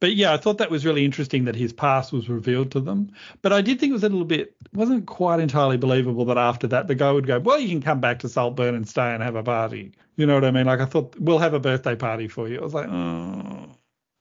but 0.00 0.14
yeah, 0.14 0.32
I 0.32 0.36
thought 0.36 0.58
that 0.58 0.70
was 0.70 0.86
really 0.86 1.04
interesting 1.04 1.44
that 1.44 1.56
his 1.56 1.72
past 1.72 2.12
was 2.12 2.28
revealed 2.28 2.70
to 2.72 2.80
them. 2.80 3.10
But 3.42 3.52
I 3.52 3.60
did 3.60 3.80
think 3.80 3.90
it 3.90 3.94
was 3.94 4.04
a 4.04 4.08
little 4.08 4.24
bit 4.24 4.54
wasn't 4.72 5.06
quite 5.06 5.40
entirely 5.40 5.76
believable 5.76 6.24
that 6.26 6.38
after 6.38 6.66
that 6.68 6.86
the 6.86 6.94
guy 6.94 7.10
would 7.10 7.26
go, 7.26 7.40
well, 7.40 7.58
you 7.58 7.68
can 7.68 7.82
come 7.82 8.00
back 8.00 8.20
to 8.20 8.28
Saltburn 8.28 8.74
and 8.74 8.88
stay 8.88 9.12
and 9.12 9.22
have 9.22 9.34
a 9.34 9.42
party. 9.42 9.92
You 10.16 10.26
know 10.26 10.34
what 10.34 10.44
I 10.44 10.50
mean? 10.50 10.66
Like 10.66 10.80
I 10.80 10.86
thought 10.86 11.18
we'll 11.18 11.38
have 11.38 11.54
a 11.54 11.60
birthday 11.60 11.96
party 11.96 12.28
for 12.28 12.48
you. 12.48 12.58
I 12.58 12.62
was 12.62 12.74
like, 12.74 12.88
oh, 12.88 13.70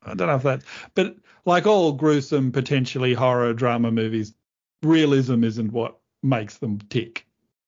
I 0.03 0.13
don't 0.15 0.27
know 0.27 0.35
if 0.35 0.43
that. 0.43 0.63
But 0.95 1.15
like 1.45 1.67
all 1.67 1.93
gruesome, 1.93 2.51
potentially 2.51 3.13
horror 3.13 3.53
drama 3.53 3.91
movies, 3.91 4.33
realism 4.81 5.43
isn't 5.43 5.71
what 5.71 5.97
makes 6.23 6.57
them 6.57 6.79
tick. 6.89 7.25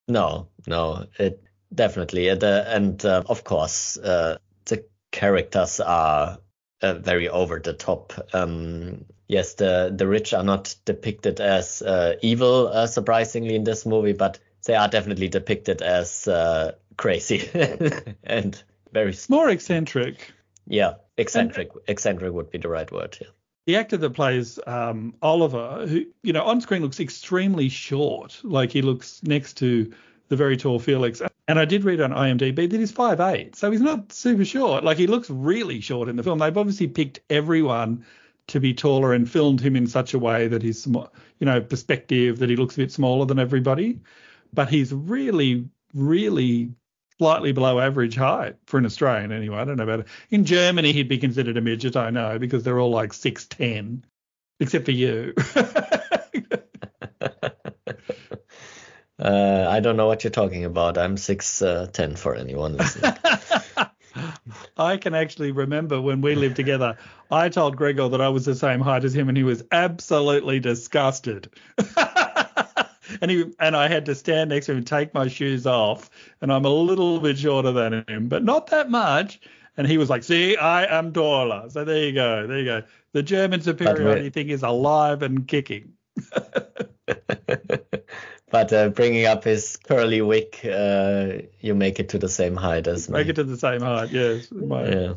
No, 0.08 0.48
no, 0.68 1.06
it 1.20 1.44
definitely, 1.74 2.28
and, 2.30 2.44
uh, 2.44 2.64
and 2.68 3.06
uh, 3.06 3.24
of 3.28 3.44
course, 3.44 3.98
uh, 3.98 4.38
the 4.66 4.86
characters 5.12 5.80
are 5.80 6.38
uh, 6.82 6.94
very 6.94 7.30
over 7.30 7.60
the 7.60 7.74
top. 7.74 8.14
Um, 8.34 9.06
yes, 9.28 9.56
the 9.56 9.94
the 9.96 10.08
rich 10.08 10.34
are 10.34 10.44
not 10.44 10.76
depicted 10.86 11.40
as 11.40 11.82
uh, 11.82 12.16
evil, 12.22 12.68
uh, 12.68 12.88
surprisingly, 12.88 13.56
in 13.56 13.64
this 13.64 13.86
movie, 13.86 14.14
but 14.14 14.40
they 14.66 14.76
are 14.76 14.88
definitely 14.88 15.28
depicted 15.28 15.82
as 15.82 16.28
uh, 16.28 16.74
crazy 16.98 17.50
and 18.24 18.62
very 18.92 19.16
more 19.30 19.50
eccentric. 19.50 20.34
Yeah, 20.68 20.96
eccentric. 21.18 21.72
And, 21.74 21.82
eccentric 21.88 22.34
would 22.34 22.52
be 22.52 22.58
the 22.58 22.70
right 22.70 22.92
word. 22.92 23.18
Yeah. 23.20 23.28
The 23.66 23.76
actor 23.76 23.98
that 23.98 24.12
plays 24.12 24.60
um, 24.66 25.14
Oliver, 25.22 25.86
who 25.88 26.06
you 26.24 26.34
know 26.34 26.44
on 26.44 26.62
screen 26.62 26.82
looks 26.82 27.00
extremely 27.00 27.70
short, 27.70 28.40
like 28.44 28.72
he 28.72 28.82
looks 28.82 29.22
next 29.24 29.58
to 29.58 29.94
the 30.30 30.36
very 30.36 30.58
tall 30.58 30.80
Felix. 30.80 31.22
And 31.48 31.60
I 31.60 31.66
did 31.66 31.84
read 31.84 32.00
on 32.00 32.12
IMDb 32.12 32.70
that 32.70 32.80
he's 32.80 32.92
5'8, 32.92 33.56
so 33.56 33.72
he's 33.72 33.82
not 33.82 34.14
super 34.14 34.46
short. 34.46 34.84
Like 34.84 34.98
he 34.98 35.08
looks 35.08 35.30
really 35.30 35.82
short 35.82 36.08
in 36.08 36.16
the 36.16 36.24
film. 36.24 36.40
They've 36.40 36.58
obviously 36.58 36.88
picked 36.88 37.20
everyone 37.30 38.06
to 38.48 38.60
be 38.60 38.74
taller 38.74 39.14
and 39.14 39.30
filmed 39.30 39.60
him 39.60 39.76
in 39.76 39.88
such 39.88 40.14
a 40.14 40.20
way 40.20 40.48
that 40.48 40.62
he's, 40.62 40.86
you 40.88 41.10
know, 41.42 41.62
perspective 41.62 42.40
that 42.40 42.50
he 42.50 42.56
looks 42.56 42.76
a 42.76 42.80
bit 42.80 42.92
smaller 42.92 43.26
than 43.26 43.40
everybody. 43.40 44.00
But 44.54 44.70
he's 44.70 44.94
really, 44.94 45.70
really 45.94 46.72
slightly 47.18 47.52
below 47.52 47.80
average 47.80 48.16
height 48.16 48.56
for 48.66 48.78
an 48.78 48.86
Australian 48.86 49.32
anyway. 49.32 49.58
I 49.58 49.66
don't 49.66 49.78
know 49.78 49.84
about 49.84 50.02
it. 50.02 50.08
In 50.30 50.46
Germany, 50.46 50.94
he'd 50.94 51.10
be 51.10 51.18
considered 51.18 51.58
a 51.58 51.62
midget, 51.62 51.96
I 51.96 52.10
know, 52.10 52.40
because 52.40 52.64
they're 52.64 52.80
all 52.80 52.92
like 52.92 53.12
6'10, 53.12 54.04
except 54.60 54.86
for 54.86 54.92
you. 54.92 55.34
Uh, 59.20 59.68
I 59.70 59.82
don't 59.82 59.98
know 59.98 60.08
what 60.08 60.24
you're 60.24 60.32
talking 60.32 60.64
about. 60.64 60.98
I'm 60.98 61.18
six 61.18 61.62
uh, 61.62 61.88
ten 61.92 62.16
for 62.16 62.36
anyone 62.36 62.78
listening. 62.78 63.14
I 64.78 64.98
can 64.98 65.14
actually 65.14 65.52
remember 65.52 66.02
when 66.02 66.22
we 66.22 66.36
lived 66.36 66.56
together. 66.56 66.98
I 67.30 67.50
told 67.50 67.76
Gregor 67.76 68.08
that 68.10 68.22
I 68.22 68.30
was 68.30 68.46
the 68.46 68.56
same 68.56 68.80
height 68.80 69.04
as 69.04 69.14
him, 69.14 69.28
and 69.28 69.38
he 69.38 69.44
was 69.44 69.64
absolutely 69.72 70.60
disgusted. 70.60 71.50
and 73.22 73.30
he 73.30 73.52
and 73.60 73.76
I 73.76 73.90
had 73.90 74.06
to 74.06 74.16
stand 74.16 74.52
next 74.52 74.68
to 74.68 74.72
him 74.72 74.80
and 74.80 74.88
take 74.88 75.14
my 75.14 75.28
shoes 75.28 75.68
off, 75.68 76.10
and 76.42 76.52
I'm 76.52 76.66
a 76.66 76.70
little 76.70 77.20
bit 77.20 77.38
shorter 77.38 77.74
than 77.74 78.06
him, 78.08 78.30
but 78.30 78.44
not 78.44 78.68
that 78.68 78.90
much. 78.90 79.42
And 79.76 79.86
he 79.86 79.98
was 79.98 80.10
like, 80.10 80.24
"See, 80.24 80.56
I 80.56 80.86
am 80.98 81.12
taller." 81.12 81.70
So 81.70 81.84
there 81.84 82.06
you 82.06 82.14
go, 82.14 82.48
there 82.48 82.60
you 82.60 82.66
go. 82.66 82.84
The 83.12 83.24
German 83.24 83.62
superiority 83.62 84.30
thing 84.30 84.50
is 84.50 84.64
alive 84.64 85.24
and 85.24 85.48
kicking. 85.48 85.94
But 88.52 88.74
uh, 88.74 88.90
bringing 88.90 89.26
up 89.26 89.44
his 89.44 89.78
curly 89.78 90.22
wig, 90.22 90.60
uh, 90.66 91.44
you 91.60 91.76
make 91.76 92.00
it 92.00 92.10
to 92.10 92.18
the 92.18 92.30
same 92.30 92.56
height 92.56 92.88
as 92.88 93.08
me. 93.08 93.20
Make 93.20 93.28
it 93.28 93.36
to 93.36 93.44
the 93.44 93.58
same 93.58 93.82
height, 93.82 94.10
yes. 94.10 94.52
My... 94.52 94.88
Yeah. 94.88 95.14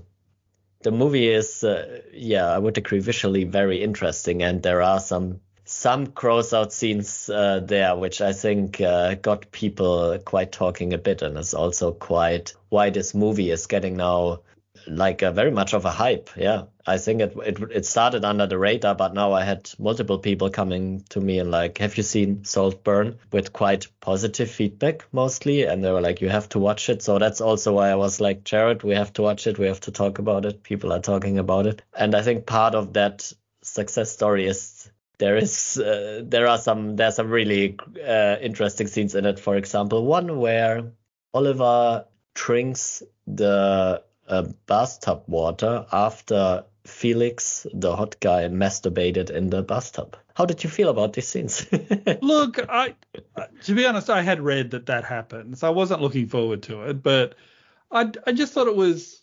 The 0.82 0.90
movie 0.90 1.28
is, 1.28 1.64
uh, 1.64 2.00
yeah, 2.12 2.46
I 2.46 2.58
would 2.58 2.76
agree, 2.76 2.98
visually 2.98 3.44
very 3.44 3.82
interesting, 3.82 4.42
and 4.42 4.62
there 4.62 4.82
are 4.82 5.00
some 5.00 5.40
some 5.64 6.06
gross 6.06 6.52
out 6.52 6.72
scenes 6.72 7.30
uh, 7.30 7.60
there, 7.60 7.96
which 7.96 8.20
I 8.20 8.32
think 8.32 8.80
uh, 8.80 9.14
got 9.14 9.52
people 9.52 10.18
quite 10.24 10.50
talking 10.50 10.92
a 10.92 10.98
bit, 10.98 11.22
and 11.22 11.38
is 11.38 11.54
also 11.54 11.92
quite 11.92 12.54
why 12.68 12.90
this 12.90 13.14
movie 13.14 13.50
is 13.50 13.66
getting 13.66 13.96
now 13.96 14.40
like 14.86 15.22
a 15.22 15.32
very 15.32 15.50
much 15.50 15.74
of 15.74 15.84
a 15.84 15.90
hype. 15.90 16.30
Yeah, 16.36 16.64
I 16.86 16.98
think 16.98 17.20
it, 17.20 17.36
it 17.44 17.58
it 17.70 17.86
started 17.86 18.24
under 18.24 18.46
the 18.46 18.58
radar, 18.58 18.94
but 18.94 19.14
now 19.14 19.32
I 19.32 19.44
had 19.44 19.70
multiple 19.78 20.18
people 20.18 20.50
coming 20.50 21.04
to 21.10 21.20
me 21.20 21.38
and 21.38 21.50
like, 21.50 21.78
"Have 21.78 21.96
you 21.96 22.02
seen 22.02 22.44
Saltburn?" 22.44 23.18
with 23.32 23.52
quite 23.52 23.86
positive 24.00 24.50
feedback 24.50 25.06
mostly, 25.12 25.64
and 25.64 25.84
they 25.84 25.90
were 25.90 26.00
like, 26.00 26.20
"You 26.20 26.28
have 26.28 26.48
to 26.50 26.58
watch 26.58 26.88
it." 26.88 27.02
So 27.02 27.18
that's 27.18 27.40
also 27.40 27.72
why 27.74 27.90
I 27.90 27.96
was 27.96 28.20
like, 28.20 28.44
"Jared, 28.44 28.82
we 28.82 28.94
have 28.94 29.12
to 29.14 29.22
watch 29.22 29.46
it. 29.46 29.58
We 29.58 29.66
have 29.66 29.80
to 29.80 29.92
talk 29.92 30.18
about 30.18 30.44
it. 30.44 30.62
People 30.62 30.92
are 30.92 31.00
talking 31.00 31.38
about 31.38 31.66
it." 31.66 31.82
And 31.96 32.14
I 32.14 32.22
think 32.22 32.46
part 32.46 32.74
of 32.74 32.94
that 32.94 33.32
success 33.62 34.10
story 34.10 34.46
is 34.46 34.90
there 35.18 35.36
is 35.36 35.78
uh, 35.78 36.22
there 36.24 36.48
are 36.48 36.58
some 36.58 36.96
there's 36.96 37.16
some 37.16 37.30
really 37.30 37.78
uh, 38.04 38.36
interesting 38.40 38.88
scenes 38.88 39.14
in 39.14 39.24
it. 39.26 39.38
For 39.38 39.56
example, 39.56 40.04
one 40.04 40.38
where 40.38 40.92
Oliver 41.32 42.06
drinks 42.34 43.02
the 43.26 44.02
uh, 44.32 44.48
bathtub 44.66 45.24
water 45.26 45.86
after 45.92 46.64
Felix, 46.84 47.66
the 47.72 47.94
hot 47.94 48.18
guy, 48.20 48.48
masturbated 48.48 49.30
in 49.30 49.50
the 49.50 49.62
bathtub. 49.62 50.16
How 50.34 50.46
did 50.46 50.64
you 50.64 50.70
feel 50.70 50.88
about 50.88 51.12
these 51.12 51.28
scenes? 51.28 51.66
Look, 52.22 52.58
I 52.68 52.94
to 53.64 53.74
be 53.74 53.86
honest, 53.86 54.08
I 54.08 54.22
had 54.22 54.40
read 54.40 54.70
that 54.70 54.86
that 54.86 55.04
happened, 55.04 55.58
so 55.58 55.68
I 55.68 55.70
wasn't 55.70 56.00
looking 56.00 56.28
forward 56.28 56.62
to 56.64 56.84
it. 56.84 57.02
But 57.02 57.34
I, 57.90 58.10
I 58.26 58.32
just 58.32 58.54
thought 58.54 58.66
it 58.66 58.76
was. 58.76 59.20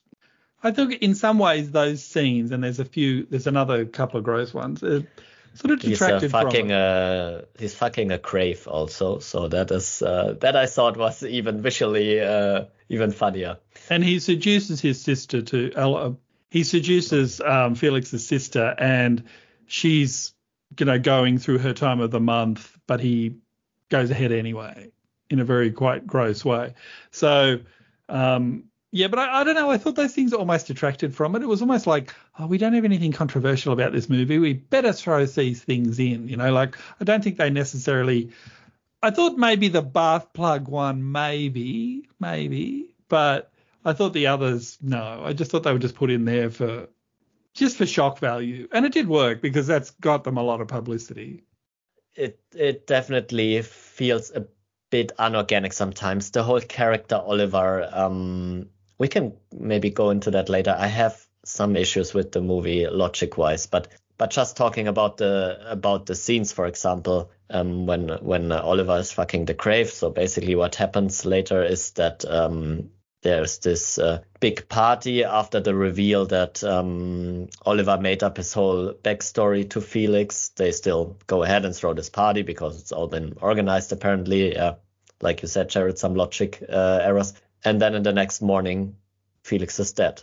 I 0.61 0.71
think 0.71 0.93
in 1.01 1.15
some 1.15 1.39
ways 1.39 1.71
those 1.71 2.03
scenes, 2.03 2.51
and 2.51 2.63
there's 2.63 2.79
a 2.79 2.85
few, 2.85 3.25
there's 3.25 3.47
another 3.47 3.85
couple 3.85 4.19
of 4.19 4.23
gross 4.23 4.53
ones. 4.53 4.83
It 4.83 5.07
sort 5.55 5.71
of 5.71 5.79
detracted 5.79 6.21
he's 6.21 6.33
uh, 6.33 6.41
fucking 6.41 6.71
a 6.71 7.45
he's 7.57 7.73
fucking 7.73 8.11
a 8.11 8.19
crave 8.19 8.67
also, 8.67 9.19
so 9.19 9.47
that 9.47 9.71
is 9.71 10.01
uh, 10.01 10.35
that 10.41 10.55
I 10.55 10.67
thought 10.67 10.97
was 10.97 11.23
even 11.23 11.61
visually 11.61 12.21
uh, 12.21 12.65
even 12.89 13.11
funnier. 13.11 13.57
And 13.89 14.03
he 14.03 14.19
seduces 14.19 14.81
his 14.81 15.01
sister 15.01 15.41
to 15.41 15.73
uh, 15.73 16.11
he 16.51 16.63
seduces 16.63 17.39
um, 17.41 17.75
Felix's 17.75 18.25
sister, 18.25 18.75
and 18.77 19.23
she's 19.67 20.33
you 20.77 20.85
know 20.85 20.99
going 20.99 21.37
through 21.37 21.59
her 21.59 21.73
time 21.73 21.99
of 21.99 22.11
the 22.11 22.19
month, 22.19 22.77
but 22.87 22.99
he 22.99 23.35
goes 23.89 24.11
ahead 24.11 24.31
anyway 24.31 24.91
in 25.29 25.39
a 25.39 25.45
very 25.45 25.71
quite 25.71 26.05
gross 26.07 26.43
way. 26.43 26.73
So 27.11 27.59
um, 28.07 28.65
yeah, 28.91 29.07
but 29.07 29.19
I, 29.19 29.41
I, 29.41 29.43
don't 29.43 29.55
know. 29.55 29.69
I 29.69 29.77
thought 29.77 29.95
those 29.95 30.13
things 30.13 30.33
almost 30.33 30.67
detracted 30.67 31.15
from 31.15 31.35
it. 31.35 31.43
It 31.43 31.47
was 31.47 31.61
almost 31.61 31.85
like, 31.85 32.13
oh, 32.39 32.47
we 32.47 32.57
don't 32.57 32.73
have 32.73 32.85
anything 32.85 33.11
controversial 33.11 33.71
about 33.71 33.91
this 33.91 34.09
movie. 34.09 34.39
We 34.39 34.53
better 34.53 34.91
throw 34.93 35.25
these 35.25 35.61
things 35.61 35.99
in. 35.99 36.27
You 36.27 36.37
know, 36.37 36.51
like 36.51 36.75
I 36.99 37.03
don't 37.03 37.23
think 37.23 37.37
they 37.37 37.49
necessarily. 37.49 38.31
I 39.01 39.11
thought 39.11 39.37
maybe 39.37 39.69
the 39.69 39.81
bath 39.81 40.33
plug 40.33 40.67
one, 40.67 41.11
maybe, 41.11 42.09
maybe, 42.19 42.95
but 43.07 43.51
I 43.85 43.93
thought 43.93 44.13
the 44.13 44.27
others, 44.27 44.77
no. 44.81 45.23
I 45.23 45.33
just 45.33 45.51
thought 45.51 45.63
they 45.63 45.71
were 45.71 45.79
just 45.79 45.95
put 45.95 46.09
in 46.09 46.25
there 46.25 46.49
for 46.49 46.87
just 47.53 47.77
for 47.77 47.85
shock 47.85 48.19
value, 48.19 48.67
and 48.71 48.85
it 48.85 48.91
did 48.91 49.07
work 49.07 49.41
because 49.41 49.67
that's 49.67 49.91
got 49.91 50.23
them 50.23 50.37
a 50.37 50.43
lot 50.43 50.61
of 50.61 50.67
publicity. 50.67 51.43
It 52.15 52.39
it 52.53 52.87
definitely 52.87 53.61
feels 53.61 54.31
a 54.31 54.47
bit 54.89 55.13
unorganic 55.17 55.73
sometimes. 55.73 56.31
The 56.31 56.43
whole 56.43 56.61
character 56.61 57.15
Oliver, 57.15 57.89
um, 57.91 58.69
we 58.97 59.07
can 59.07 59.33
maybe 59.51 59.89
go 59.89 60.09
into 60.09 60.31
that 60.31 60.49
later. 60.49 60.75
I 60.77 60.87
have 60.87 61.25
some 61.45 61.75
issues 61.75 62.13
with 62.13 62.31
the 62.31 62.41
movie 62.41 62.87
logic 62.87 63.37
wise, 63.37 63.65
but 63.65 63.87
but 64.19 64.31
just 64.31 64.57
talking 64.57 64.89
about 64.89 65.15
the 65.17 65.57
about 65.65 66.05
the 66.05 66.13
scenes, 66.13 66.51
for 66.51 66.67
example, 66.67 67.31
um, 67.49 67.87
when 67.87 68.09
when 68.21 68.51
Oliver 68.51 68.97
is 68.97 69.13
fucking 69.13 69.45
the 69.45 69.53
grave. 69.53 69.89
So 69.89 70.09
basically, 70.09 70.55
what 70.55 70.75
happens 70.75 71.25
later 71.25 71.63
is 71.63 71.91
that 71.91 72.25
um, 72.25 72.89
there's 73.23 73.59
this 73.59 73.97
uh, 73.97 74.21
big 74.41 74.67
party 74.67 75.23
after 75.23 75.61
the 75.61 75.73
reveal 75.73 76.25
that 76.25 76.61
um, 76.65 77.47
Oliver 77.65 77.97
made 77.97 78.21
up 78.21 78.35
his 78.35 78.51
whole 78.51 78.93
backstory 78.93 79.69
to 79.69 79.79
Felix. 79.79 80.49
They 80.49 80.73
still 80.73 81.17
go 81.27 81.43
ahead 81.43 81.63
and 81.63 81.73
throw 81.73 81.93
this 81.93 82.09
party 82.09 82.41
because 82.41 82.81
it's 82.81 82.91
all 82.91 83.07
been 83.07 83.37
organized 83.41 83.93
apparently. 83.93 84.53
Yeah, 84.53 84.75
like 85.21 85.41
you 85.41 85.47
said, 85.47 85.69
Jared, 85.69 85.97
some 85.97 86.15
logic 86.15 86.61
uh, 86.67 86.99
errors. 87.01 87.33
And 87.63 87.81
then 87.81 87.95
in 87.95 88.03
the 88.03 88.13
next 88.13 88.41
morning, 88.41 88.97
Felix 89.43 89.79
is 89.79 89.93
dead. 89.93 90.21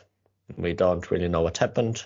We 0.54 0.74
don't 0.74 1.10
really 1.10 1.28
know 1.28 1.40
what 1.40 1.56
happened. 1.56 2.04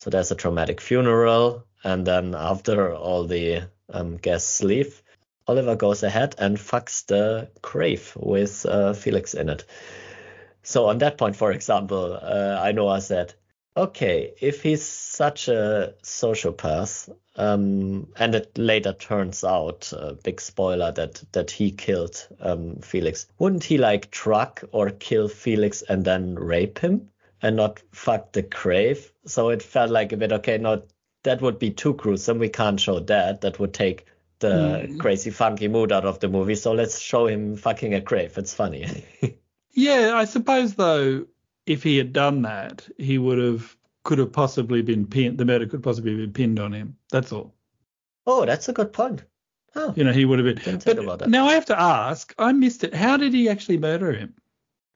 So 0.00 0.08
there's 0.08 0.30
a 0.30 0.34
traumatic 0.34 0.80
funeral. 0.80 1.64
And 1.84 2.06
then 2.06 2.34
after 2.34 2.94
all 2.94 3.24
the 3.24 3.68
um, 3.92 4.16
guests 4.16 4.62
leave, 4.62 5.02
Oliver 5.46 5.76
goes 5.76 6.02
ahead 6.02 6.34
and 6.38 6.56
fucks 6.56 7.06
the 7.06 7.50
grave 7.60 8.12
with 8.16 8.64
uh, 8.64 8.94
Felix 8.94 9.34
in 9.34 9.48
it. 9.50 9.64
So 10.62 10.86
on 10.86 10.98
that 10.98 11.18
point, 11.18 11.36
for 11.36 11.52
example, 11.52 12.18
uh, 12.20 12.58
I 12.62 12.72
know 12.72 12.88
I 12.88 13.00
said, 13.00 13.34
okay, 13.76 14.32
if 14.40 14.62
he's 14.62 14.82
such 14.84 15.48
a 15.48 15.94
sociopath, 16.02 17.14
um, 17.36 18.08
and 18.16 18.34
it 18.34 18.56
later 18.56 18.92
turns 18.92 19.44
out, 19.44 19.92
uh, 19.96 20.12
big 20.22 20.40
spoiler, 20.40 20.92
that 20.92 21.22
that 21.32 21.50
he 21.50 21.70
killed 21.70 22.26
um, 22.40 22.76
Felix, 22.76 23.26
wouldn't 23.38 23.64
he 23.64 23.78
like 23.78 24.10
truck 24.10 24.62
or 24.72 24.90
kill 24.90 25.28
Felix 25.28 25.82
and 25.82 26.04
then 26.04 26.34
rape 26.34 26.78
him 26.78 27.10
and 27.42 27.56
not 27.56 27.82
fuck 27.92 28.32
the 28.32 28.42
grave? 28.42 29.12
So 29.26 29.50
it 29.50 29.62
felt 29.62 29.90
like 29.90 30.12
a 30.12 30.16
bit 30.16 30.32
okay. 30.32 30.58
No, 30.58 30.82
that 31.22 31.42
would 31.42 31.58
be 31.58 31.70
too 31.70 31.94
gruesome. 31.94 32.38
We 32.38 32.48
can't 32.48 32.80
show 32.80 33.00
that. 33.00 33.40
That 33.42 33.58
would 33.58 33.74
take 33.74 34.06
the 34.40 34.86
mm. 34.88 34.98
crazy 34.98 35.30
funky 35.30 35.68
mood 35.68 35.92
out 35.92 36.04
of 36.04 36.20
the 36.20 36.28
movie. 36.28 36.54
So 36.54 36.72
let's 36.72 36.98
show 36.98 37.26
him 37.26 37.56
fucking 37.56 37.94
a 37.94 38.00
grave. 38.00 38.36
It's 38.38 38.54
funny. 38.54 39.04
yeah, 39.72 40.12
I 40.14 40.24
suppose 40.24 40.74
though, 40.74 41.26
if 41.66 41.82
he 41.82 41.98
had 41.98 42.12
done 42.12 42.42
that, 42.42 42.88
he 42.98 43.18
would 43.18 43.38
have 43.38 43.76
could 44.02 44.18
have 44.18 44.32
possibly 44.32 44.82
been 44.82 45.06
pinned. 45.06 45.38
The 45.38 45.44
murder 45.44 45.66
could 45.66 45.82
possibly 45.82 46.16
be 46.16 46.26
pinned 46.26 46.58
on 46.58 46.72
him. 46.72 46.96
That's 47.10 47.32
all. 47.32 47.54
Oh, 48.26 48.46
that's 48.46 48.68
a 48.68 48.72
good 48.72 48.92
point. 48.92 49.24
Oh, 49.76 49.92
you 49.96 50.04
know, 50.04 50.12
he 50.12 50.24
would 50.24 50.38
have 50.38 50.46
been. 50.46 50.78
Didn't 50.78 50.84
but 50.84 50.98
about 50.98 51.18
that. 51.20 51.28
now 51.28 51.46
I 51.46 51.54
have 51.54 51.66
to 51.66 51.80
ask. 51.80 52.34
I 52.38 52.52
missed 52.52 52.82
it. 52.82 52.94
How 52.94 53.16
did 53.16 53.32
he 53.32 53.48
actually 53.48 53.78
murder 53.78 54.12
him? 54.12 54.34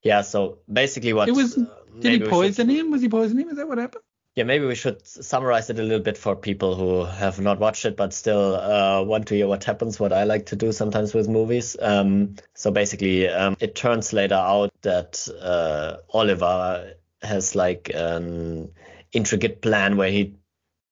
Yeah. 0.04 0.22
So 0.22 0.58
basically, 0.72 1.12
what 1.12 1.28
it 1.28 1.32
was. 1.32 1.58
Uh, 1.58 1.66
did 1.98 2.22
he 2.22 2.28
poison 2.28 2.68
should... 2.68 2.76
him? 2.76 2.90
Was 2.92 3.02
he 3.02 3.08
poisoning 3.08 3.46
him? 3.46 3.50
Is 3.50 3.56
that 3.56 3.68
what 3.68 3.78
happened? 3.78 4.04
yeah, 4.34 4.42
maybe 4.42 4.66
we 4.66 4.74
should 4.74 5.06
summarize 5.06 5.70
it 5.70 5.78
a 5.78 5.82
little 5.82 6.02
bit 6.02 6.18
for 6.18 6.34
people 6.34 6.74
who 6.74 7.04
have 7.04 7.40
not 7.40 7.60
watched 7.60 7.84
it 7.84 7.96
but 7.96 8.12
still 8.12 8.56
uh, 8.56 9.00
want 9.02 9.28
to 9.28 9.34
hear 9.34 9.46
what 9.46 9.62
happens. 9.62 10.00
What 10.00 10.12
I 10.12 10.24
like 10.24 10.46
to 10.46 10.56
do 10.56 10.72
sometimes 10.72 11.14
with 11.14 11.28
movies. 11.28 11.76
Um, 11.80 12.34
so 12.54 12.72
basically, 12.72 13.28
um, 13.28 13.56
it 13.60 13.76
turns 13.76 14.12
later 14.12 14.34
out 14.34 14.72
that 14.82 15.28
uh, 15.40 15.98
Oliver 16.12 16.94
has 17.22 17.54
like 17.54 17.92
an 17.94 18.72
intricate 19.12 19.62
plan 19.62 19.96
where 19.96 20.10
he 20.10 20.34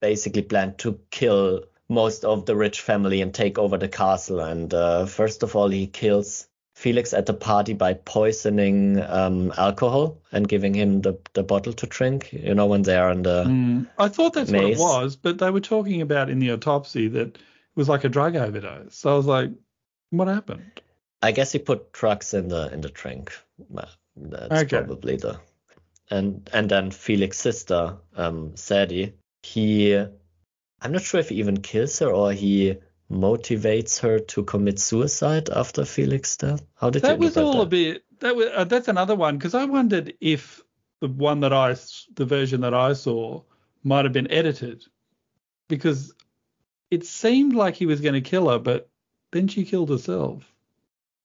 basically 0.00 0.42
planned 0.42 0.78
to 0.78 1.00
kill 1.11 1.64
most 1.88 2.25
of 2.25 2.47
the 2.47 2.54
rich 2.54 2.81
family 2.81 3.23
and 3.23 3.35
take 3.35 3.59
over 3.59 3.76
the 3.76 3.88
castle. 3.88 4.38
And 4.38 4.73
uh, 4.73 5.07
first 5.07 5.42
of 5.42 5.57
all, 5.57 5.69
he 5.69 5.88
kills 5.88 6.47
Felix 6.75 7.12
at 7.12 7.26
the 7.26 7.35
party 7.35 7.75
by 7.75 7.95
poisoning 7.95 9.00
um, 9.02 9.52
alcohol 9.57 10.21
and 10.33 10.49
giving 10.49 10.75
him 10.75 11.02
the, 11.02 11.19
the 11.35 11.43
bottle 11.43 11.73
to 11.75 11.87
drink. 11.87 12.33
You 12.33 12.55
know, 12.55 12.67
when 12.67 12.83
they 12.83 12.97
are 12.97 13.11
in 13.12 13.23
the. 13.23 13.45
Mm. 13.45 13.88
I 13.99 14.09
thought 14.09 14.33
that's 14.33 14.50
maze. 14.50 14.79
what 14.79 15.00
it 15.00 15.02
was, 15.02 15.17
but 15.17 15.38
they 15.38 15.50
were 15.50 15.61
talking 15.61 16.00
about 16.00 16.31
in 16.31 16.38
the 16.38 16.52
autopsy 16.52 17.09
that 17.09 17.29
it 17.29 17.41
was 17.75 17.88
like 17.88 18.05
a 18.05 18.09
drug 18.09 18.37
overdose. 18.37 18.97
So 18.97 19.12
I 19.12 19.17
was 19.17 19.26
like, 19.26 19.50
what 20.11 20.29
happened? 20.29 20.81
I 21.23 21.33
guess 21.33 21.52
he 21.52 21.59
put 21.59 21.93
drugs 21.93 22.35
in 22.35 22.49
the 22.49 22.73
in 22.73 22.81
the 22.81 22.88
drink. 22.88 23.33
That's 24.17 24.62
okay. 24.62 24.79
probably 24.79 25.17
the. 25.17 25.38
And 26.11 26.49
and 26.52 26.69
then 26.69 26.91
Felix's 26.91 27.38
sister, 27.38 27.97
um, 28.17 28.57
Sadie, 28.57 29.14
he, 29.43 29.95
I'm 29.95 30.93
not 30.93 31.02
sure 31.02 31.21
if 31.21 31.29
he 31.29 31.37
even 31.37 31.61
kills 31.61 31.99
her 32.00 32.11
or 32.11 32.33
he 32.33 32.76
motivates 33.12 34.00
her 34.00 34.19
to 34.19 34.43
commit 34.45 34.78
suicide 34.78 35.50
after 35.50 35.84
Felix 35.84 36.37
death? 36.37 36.65
How 36.75 36.91
did 36.91 37.02
you 37.02 37.08
that 37.08 37.19
was 37.19 37.37
all 37.37 37.58
that? 37.58 37.63
a 37.63 37.67
bit 37.67 38.04
that 38.21 38.34
was 38.34 38.49
uh, 38.54 38.65
that's 38.65 38.89
another 38.89 39.15
one 39.15 39.37
because 39.37 39.54
I 39.54 39.65
wondered 39.67 40.15
if 40.21 40.63
the 41.00 41.08
one 41.08 41.41
that 41.41 41.52
I 41.52 41.76
the 42.15 42.25
version 42.25 42.63
that 42.63 42.75
I 42.75 42.95
saw 42.95 43.43
might 43.84 44.04
have 44.04 44.13
been 44.13 44.30
edited 44.30 44.84
because 45.69 46.15
it 46.91 47.06
seemed 47.06 47.54
like 47.54 47.75
he 47.75 47.87
was 47.87 48.00
going 48.00 48.15
to 48.15 48.21
kill 48.21 48.49
her, 48.50 48.58
but 48.58 48.89
then 49.30 49.49
she 49.49 49.65
killed 49.65 49.89
herself. 49.89 50.45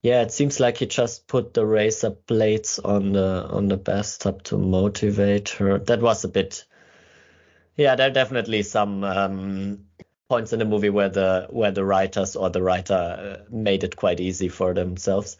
Yeah, 0.01 0.21
it 0.21 0.31
seems 0.31 0.59
like 0.59 0.77
he 0.77 0.85
just 0.85 1.27
put 1.27 1.53
the 1.53 1.65
razor 1.65 2.11
blades 2.11 2.79
on 2.79 3.13
the 3.13 3.45
on 3.49 3.67
the 3.67 3.77
bathtub 3.77 4.43
to 4.43 4.57
motivate 4.57 5.49
her. 5.49 5.79
That 5.79 6.01
was 6.01 6.23
a 6.23 6.29
bit. 6.29 6.65
Yeah, 7.75 7.95
there 7.95 8.07
are 8.07 8.13
definitely 8.13 8.63
some 8.63 9.03
um, 9.03 9.85
points 10.29 10.53
in 10.53 10.59
the 10.59 10.65
movie 10.65 10.89
where 10.89 11.09
the 11.09 11.47
where 11.49 11.71
the 11.71 11.85
writers 11.85 12.35
or 12.35 12.49
the 12.49 12.61
writer 12.61 12.93
uh, 12.93 13.45
made 13.49 13.83
it 13.83 13.95
quite 13.95 14.19
easy 14.19 14.49
for 14.49 14.73
themselves. 14.73 15.37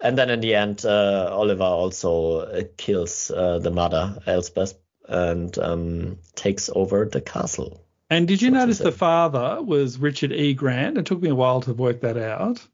And 0.00 0.18
then 0.18 0.28
in 0.30 0.40
the 0.40 0.54
end, 0.54 0.84
uh, 0.84 1.30
Oliver 1.32 1.62
also 1.62 2.40
uh, 2.40 2.62
kills 2.76 3.30
uh, 3.30 3.58
the 3.60 3.70
mother, 3.70 4.18
Elspeth, 4.26 4.74
and 5.08 5.56
um, 5.58 6.18
takes 6.34 6.68
over 6.74 7.04
the 7.06 7.20
castle. 7.20 7.80
And 8.10 8.28
did 8.28 8.42
you 8.42 8.50
notice 8.50 8.78
the 8.78 8.92
father 8.92 9.62
was 9.62 9.98
Richard 9.98 10.32
E. 10.32 10.52
Grant? 10.52 10.98
It 10.98 11.06
took 11.06 11.22
me 11.22 11.30
a 11.30 11.34
while 11.34 11.62
to 11.62 11.72
work 11.72 12.00
that 12.02 12.18
out. 12.18 12.66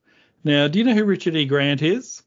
Now, 0.42 0.66
do 0.66 0.78
you 0.78 0.85
know 0.85 0.94
who 0.94 1.04
Richard 1.04 1.37
E. 1.37 1.44
Grant 1.44 1.83
is? 1.83 2.22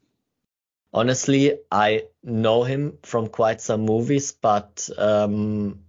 Honestly, 0.93 1.57
I 1.71 2.03
know 2.23 2.63
him 2.63 2.99
from 3.01 3.27
quite 3.27 3.59
some 3.59 3.81
movies, 3.81 4.31
but 4.31 4.89
um, 4.97 5.79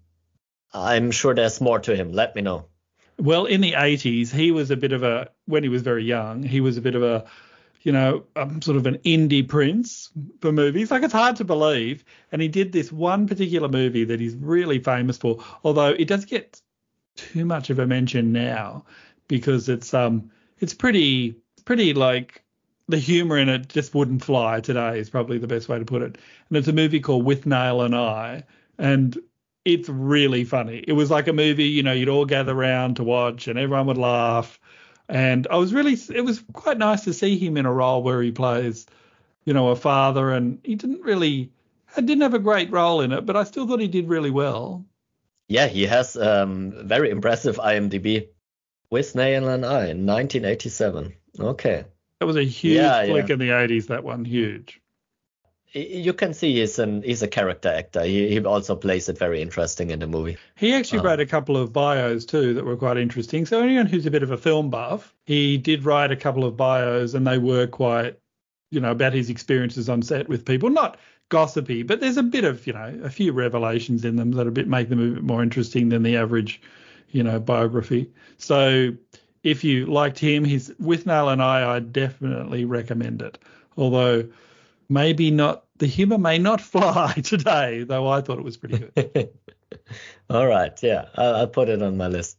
I'm 0.72 1.10
sure 1.10 1.34
there's 1.34 1.60
more 1.60 1.78
to 1.80 1.94
him. 1.94 2.12
Let 2.12 2.34
me 2.34 2.42
know. 2.42 2.64
Well, 3.18 3.46
in 3.46 3.60
the 3.60 3.72
80s, 3.72 4.30
he 4.30 4.50
was 4.50 4.70
a 4.70 4.76
bit 4.76 4.92
of 4.92 5.02
a, 5.02 5.30
when 5.46 5.62
he 5.62 5.68
was 5.68 5.82
very 5.82 6.04
young, 6.04 6.42
he 6.42 6.60
was 6.60 6.76
a 6.76 6.80
bit 6.80 6.94
of 6.94 7.02
a, 7.02 7.24
you 7.82 7.92
know, 7.92 8.24
um, 8.34 8.60
sort 8.62 8.76
of 8.76 8.86
an 8.86 8.98
indie 8.98 9.46
prince 9.46 10.10
for 10.40 10.52
movies. 10.52 10.90
Like 10.90 11.02
it's 11.02 11.12
hard 11.12 11.36
to 11.36 11.44
believe. 11.44 12.04
And 12.32 12.42
he 12.42 12.48
did 12.48 12.72
this 12.72 12.90
one 12.90 13.26
particular 13.26 13.68
movie 13.68 14.04
that 14.04 14.20
he's 14.20 14.34
really 14.34 14.78
famous 14.78 15.18
for, 15.18 15.44
although 15.62 15.90
it 15.90 16.08
does 16.08 16.24
get 16.24 16.60
too 17.16 17.44
much 17.44 17.70
of 17.70 17.78
a 17.78 17.86
mention 17.86 18.32
now 18.32 18.84
because 19.28 19.68
it's 19.68 19.94
um 19.94 20.30
it's 20.58 20.74
pretty 20.74 21.36
pretty 21.64 21.94
like 21.94 22.42
the 22.88 22.98
humor 22.98 23.38
in 23.38 23.48
it 23.48 23.68
just 23.68 23.94
wouldn't 23.94 24.22
fly 24.24 24.60
today 24.60 24.98
is 24.98 25.08
probably 25.08 25.38
the 25.38 25.46
best 25.46 25.68
way 25.68 25.78
to 25.78 25.84
put 25.84 26.02
it. 26.02 26.18
And 26.48 26.58
it's 26.58 26.68
a 26.68 26.72
movie 26.72 27.00
called 27.00 27.24
Withnail 27.24 27.84
and 27.84 27.94
I. 27.94 28.44
And 28.78 29.16
it's 29.64 29.88
really 29.88 30.44
funny. 30.44 30.84
It 30.86 30.92
was 30.92 31.10
like 31.10 31.28
a 31.28 31.32
movie, 31.32 31.64
you 31.64 31.82
know, 31.82 31.92
you'd 31.92 32.08
all 32.08 32.26
gather 32.26 32.52
around 32.52 32.96
to 32.96 33.04
watch 33.04 33.48
and 33.48 33.58
everyone 33.58 33.86
would 33.86 33.98
laugh. 33.98 34.60
And 35.08 35.46
I 35.50 35.56
was 35.56 35.72
really, 35.72 35.98
it 36.14 36.24
was 36.24 36.42
quite 36.52 36.78
nice 36.78 37.04
to 37.04 37.12
see 37.12 37.38
him 37.38 37.56
in 37.56 37.66
a 37.66 37.72
role 37.72 38.02
where 38.02 38.22
he 38.22 38.30
plays, 38.30 38.86
you 39.44 39.54
know, 39.54 39.68
a 39.68 39.76
father. 39.76 40.30
And 40.30 40.58
he 40.64 40.74
didn't 40.74 41.02
really, 41.02 41.50
didn't 41.96 42.20
have 42.20 42.34
a 42.34 42.38
great 42.38 42.70
role 42.70 43.00
in 43.00 43.12
it, 43.12 43.24
but 43.24 43.36
I 43.36 43.44
still 43.44 43.66
thought 43.66 43.80
he 43.80 43.88
did 43.88 44.08
really 44.08 44.30
well. 44.30 44.84
Yeah, 45.48 45.66
he 45.66 45.86
has 45.86 46.16
um, 46.16 46.72
very 46.86 47.10
impressive 47.10 47.56
IMDb. 47.56 48.28
Withnail 48.92 49.52
and 49.52 49.66
I, 49.66 49.88
in 49.88 50.06
1987. 50.06 51.14
Okay. 51.40 51.84
That 52.20 52.26
was 52.26 52.36
a 52.36 52.44
huge 52.44 52.76
yeah, 52.76 53.04
flick 53.06 53.28
yeah. 53.28 53.32
in 53.32 53.38
the 53.38 53.48
80s, 53.48 53.88
that 53.88 54.04
one, 54.04 54.24
huge 54.24 54.80
you 55.74 56.12
can 56.12 56.32
see 56.34 56.60
he's 56.60 56.78
an 56.78 57.02
he's 57.02 57.22
a 57.22 57.28
character 57.28 57.68
actor. 57.68 58.04
He, 58.04 58.28
he 58.28 58.44
also 58.44 58.76
plays 58.76 59.08
it 59.08 59.18
very 59.18 59.42
interesting 59.42 59.90
in 59.90 59.98
the 59.98 60.06
movie. 60.06 60.36
He 60.56 60.72
actually 60.72 61.00
um, 61.00 61.06
wrote 61.06 61.20
a 61.20 61.26
couple 61.26 61.56
of 61.56 61.72
bios 61.72 62.24
too 62.24 62.54
that 62.54 62.64
were 62.64 62.76
quite 62.76 62.96
interesting. 62.96 63.44
So 63.44 63.60
anyone 63.60 63.86
who's 63.86 64.06
a 64.06 64.10
bit 64.10 64.22
of 64.22 64.30
a 64.30 64.36
film 64.36 64.70
buff, 64.70 65.12
he 65.26 65.58
did 65.58 65.84
write 65.84 66.12
a 66.12 66.16
couple 66.16 66.44
of 66.44 66.56
bios 66.56 67.14
and 67.14 67.26
they 67.26 67.38
were 67.38 67.66
quite, 67.66 68.18
you 68.70 68.80
know, 68.80 68.92
about 68.92 69.12
his 69.12 69.30
experiences 69.30 69.88
on 69.88 70.02
set 70.02 70.28
with 70.28 70.44
people. 70.44 70.70
Not 70.70 70.96
gossipy, 71.28 71.82
but 71.82 72.00
there's 72.00 72.18
a 72.18 72.22
bit 72.22 72.44
of, 72.44 72.66
you 72.66 72.72
know, 72.72 73.00
a 73.02 73.10
few 73.10 73.32
revelations 73.32 74.04
in 74.04 74.14
them 74.14 74.30
that 74.32 74.46
a 74.46 74.52
bit 74.52 74.68
make 74.68 74.88
them 74.88 75.00
a 75.00 75.14
bit 75.14 75.24
more 75.24 75.42
interesting 75.42 75.88
than 75.88 76.04
the 76.04 76.16
average, 76.16 76.62
you 77.10 77.24
know, 77.24 77.40
biography. 77.40 78.12
So 78.38 78.92
if 79.42 79.64
you 79.64 79.86
liked 79.86 80.20
him, 80.20 80.44
he's 80.44 80.70
Withnail 80.70 81.32
and 81.32 81.42
I, 81.42 81.76
I 81.76 81.80
definitely 81.80 82.64
recommend 82.64 83.22
it. 83.22 83.38
Although 83.76 84.28
maybe 84.88 85.32
not 85.32 85.63
the 85.78 85.86
humor 85.86 86.18
may 86.18 86.38
not 86.38 86.60
fly 86.72 87.12
today, 87.12 87.84
though 87.84 88.08
I 88.08 88.20
thought 88.20 88.38
it 88.38 88.44
was 88.44 88.56
pretty 88.56 88.78
good. 88.78 89.30
All 90.30 90.46
right, 90.46 90.80
yeah, 90.82 91.06
I'll, 91.16 91.36
I'll, 91.36 91.46
put 91.48 91.68
it 91.68 91.82
on 91.82 91.96
my 91.96 92.08
list. 92.08 92.38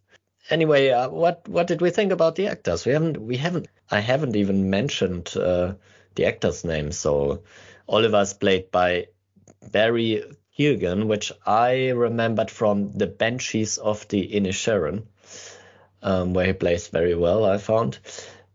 Anyway, 0.50 0.90
uh, 0.90 1.10
what 1.10 1.48
what 1.48 1.68
did 1.68 1.82
we 1.82 1.90
think 1.90 2.12
about 2.12 2.36
the 2.36 2.48
actors? 2.48 2.86
We 2.86 2.94
haven't 2.94 3.20
we 3.20 3.38
haven't 3.38 3.68
I 3.90 4.00
haven't 4.00 4.36
even 4.36 4.70
mentioned 4.70 5.36
uh, 5.36 5.74
the 6.16 6.26
actors' 6.26 6.64
names. 6.64 6.98
So 6.98 7.44
Oliver's 7.88 8.34
played 8.34 8.72
by 8.72 9.08
Barry 9.72 10.24
Keoghan, 10.58 11.08
which 11.08 11.32
I 11.46 11.90
remembered 11.90 12.52
from 12.52 12.92
the 12.92 13.08
Banshees 13.08 13.78
of 13.78 14.08
the 14.08 14.28
Inisherin, 14.28 15.04
um, 16.02 16.34
where 16.34 16.48
he 16.48 16.54
plays 16.54 16.88
very 16.88 17.16
well. 17.16 17.46
I 17.46 17.58
found. 17.58 18.00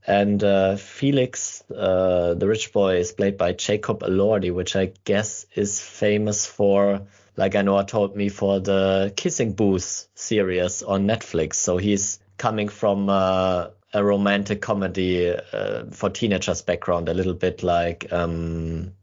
And 0.07 0.43
uh, 0.43 0.77
Felix, 0.77 1.63
uh, 1.71 2.35
the 2.35 2.49
rich 2.49 2.73
boy, 2.73 2.97
is 2.97 3.13
played 3.13 3.37
by 3.37 3.53
Jacob 3.53 4.01
Elordi, 4.01 4.53
which 4.53 4.75
I 4.77 4.93
guess 5.05 5.47
is 5.55 5.81
famous 5.81 6.47
for, 6.47 7.03
like 7.37 7.55
I 7.55 7.63
know, 7.63 7.77
I 7.77 7.85
told 7.85 8.17
me, 8.17 8.29
for 8.29 8.61
the 8.61 9.13
Kissing 9.17 9.53
Booth 9.53 10.09
series 10.15 10.83
on 10.83 11.07
Netflix. 11.07 11.55
So 11.55 11.77
he's 11.77 12.19
coming 12.39 12.69
from 12.69 13.11
uh, 13.11 13.69
a 13.93 14.05
romantic 14.05 14.63
comedy 14.63 15.31
uh, 15.31 15.85
for 15.91 16.11
teenagers 16.11 16.63
background, 16.63 17.09
a 17.09 17.15
little 17.15 17.35
bit 17.35 17.63
like 17.63 18.11
um, 18.13 18.95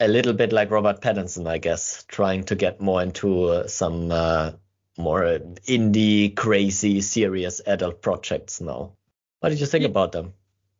a 0.00 0.08
little 0.08 0.32
bit 0.32 0.52
like 0.52 0.70
Robert 0.70 1.00
Pattinson, 1.00 1.46
I 1.46 1.58
guess, 1.58 2.04
trying 2.08 2.44
to 2.44 2.54
get 2.54 2.80
more 2.80 3.02
into 3.02 3.44
uh, 3.44 3.66
some 3.66 4.10
uh, 4.10 4.52
more 4.96 5.38
indie, 5.66 6.34
crazy, 6.34 7.00
serious 7.00 7.60
adult 7.66 8.00
projects 8.00 8.60
now. 8.60 8.92
What 9.40 9.50
did 9.50 9.60
you 9.60 9.66
think 9.66 9.82
yeah. 9.82 9.90
about 9.90 10.12
them? 10.12 10.32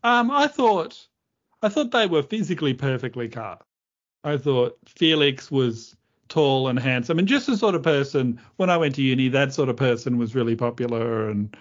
Um, 0.02 0.30
I 0.30 0.46
thought, 0.46 1.06
I 1.62 1.68
thought 1.68 1.90
they 1.90 2.06
were 2.06 2.22
physically 2.22 2.74
perfectly 2.74 3.28
cast. 3.28 3.62
I 4.24 4.36
thought 4.36 4.76
Felix 4.86 5.50
was 5.50 5.96
tall 6.28 6.68
and 6.68 6.78
handsome, 6.78 7.18
and 7.18 7.28
just 7.28 7.46
the 7.46 7.56
sort 7.56 7.74
of 7.74 7.82
person. 7.82 8.40
When 8.56 8.70
I 8.70 8.76
went 8.76 8.94
to 8.96 9.02
uni, 9.02 9.28
that 9.28 9.52
sort 9.52 9.68
of 9.68 9.76
person 9.76 10.18
was 10.18 10.34
really 10.34 10.56
popular, 10.56 11.28
and 11.30 11.56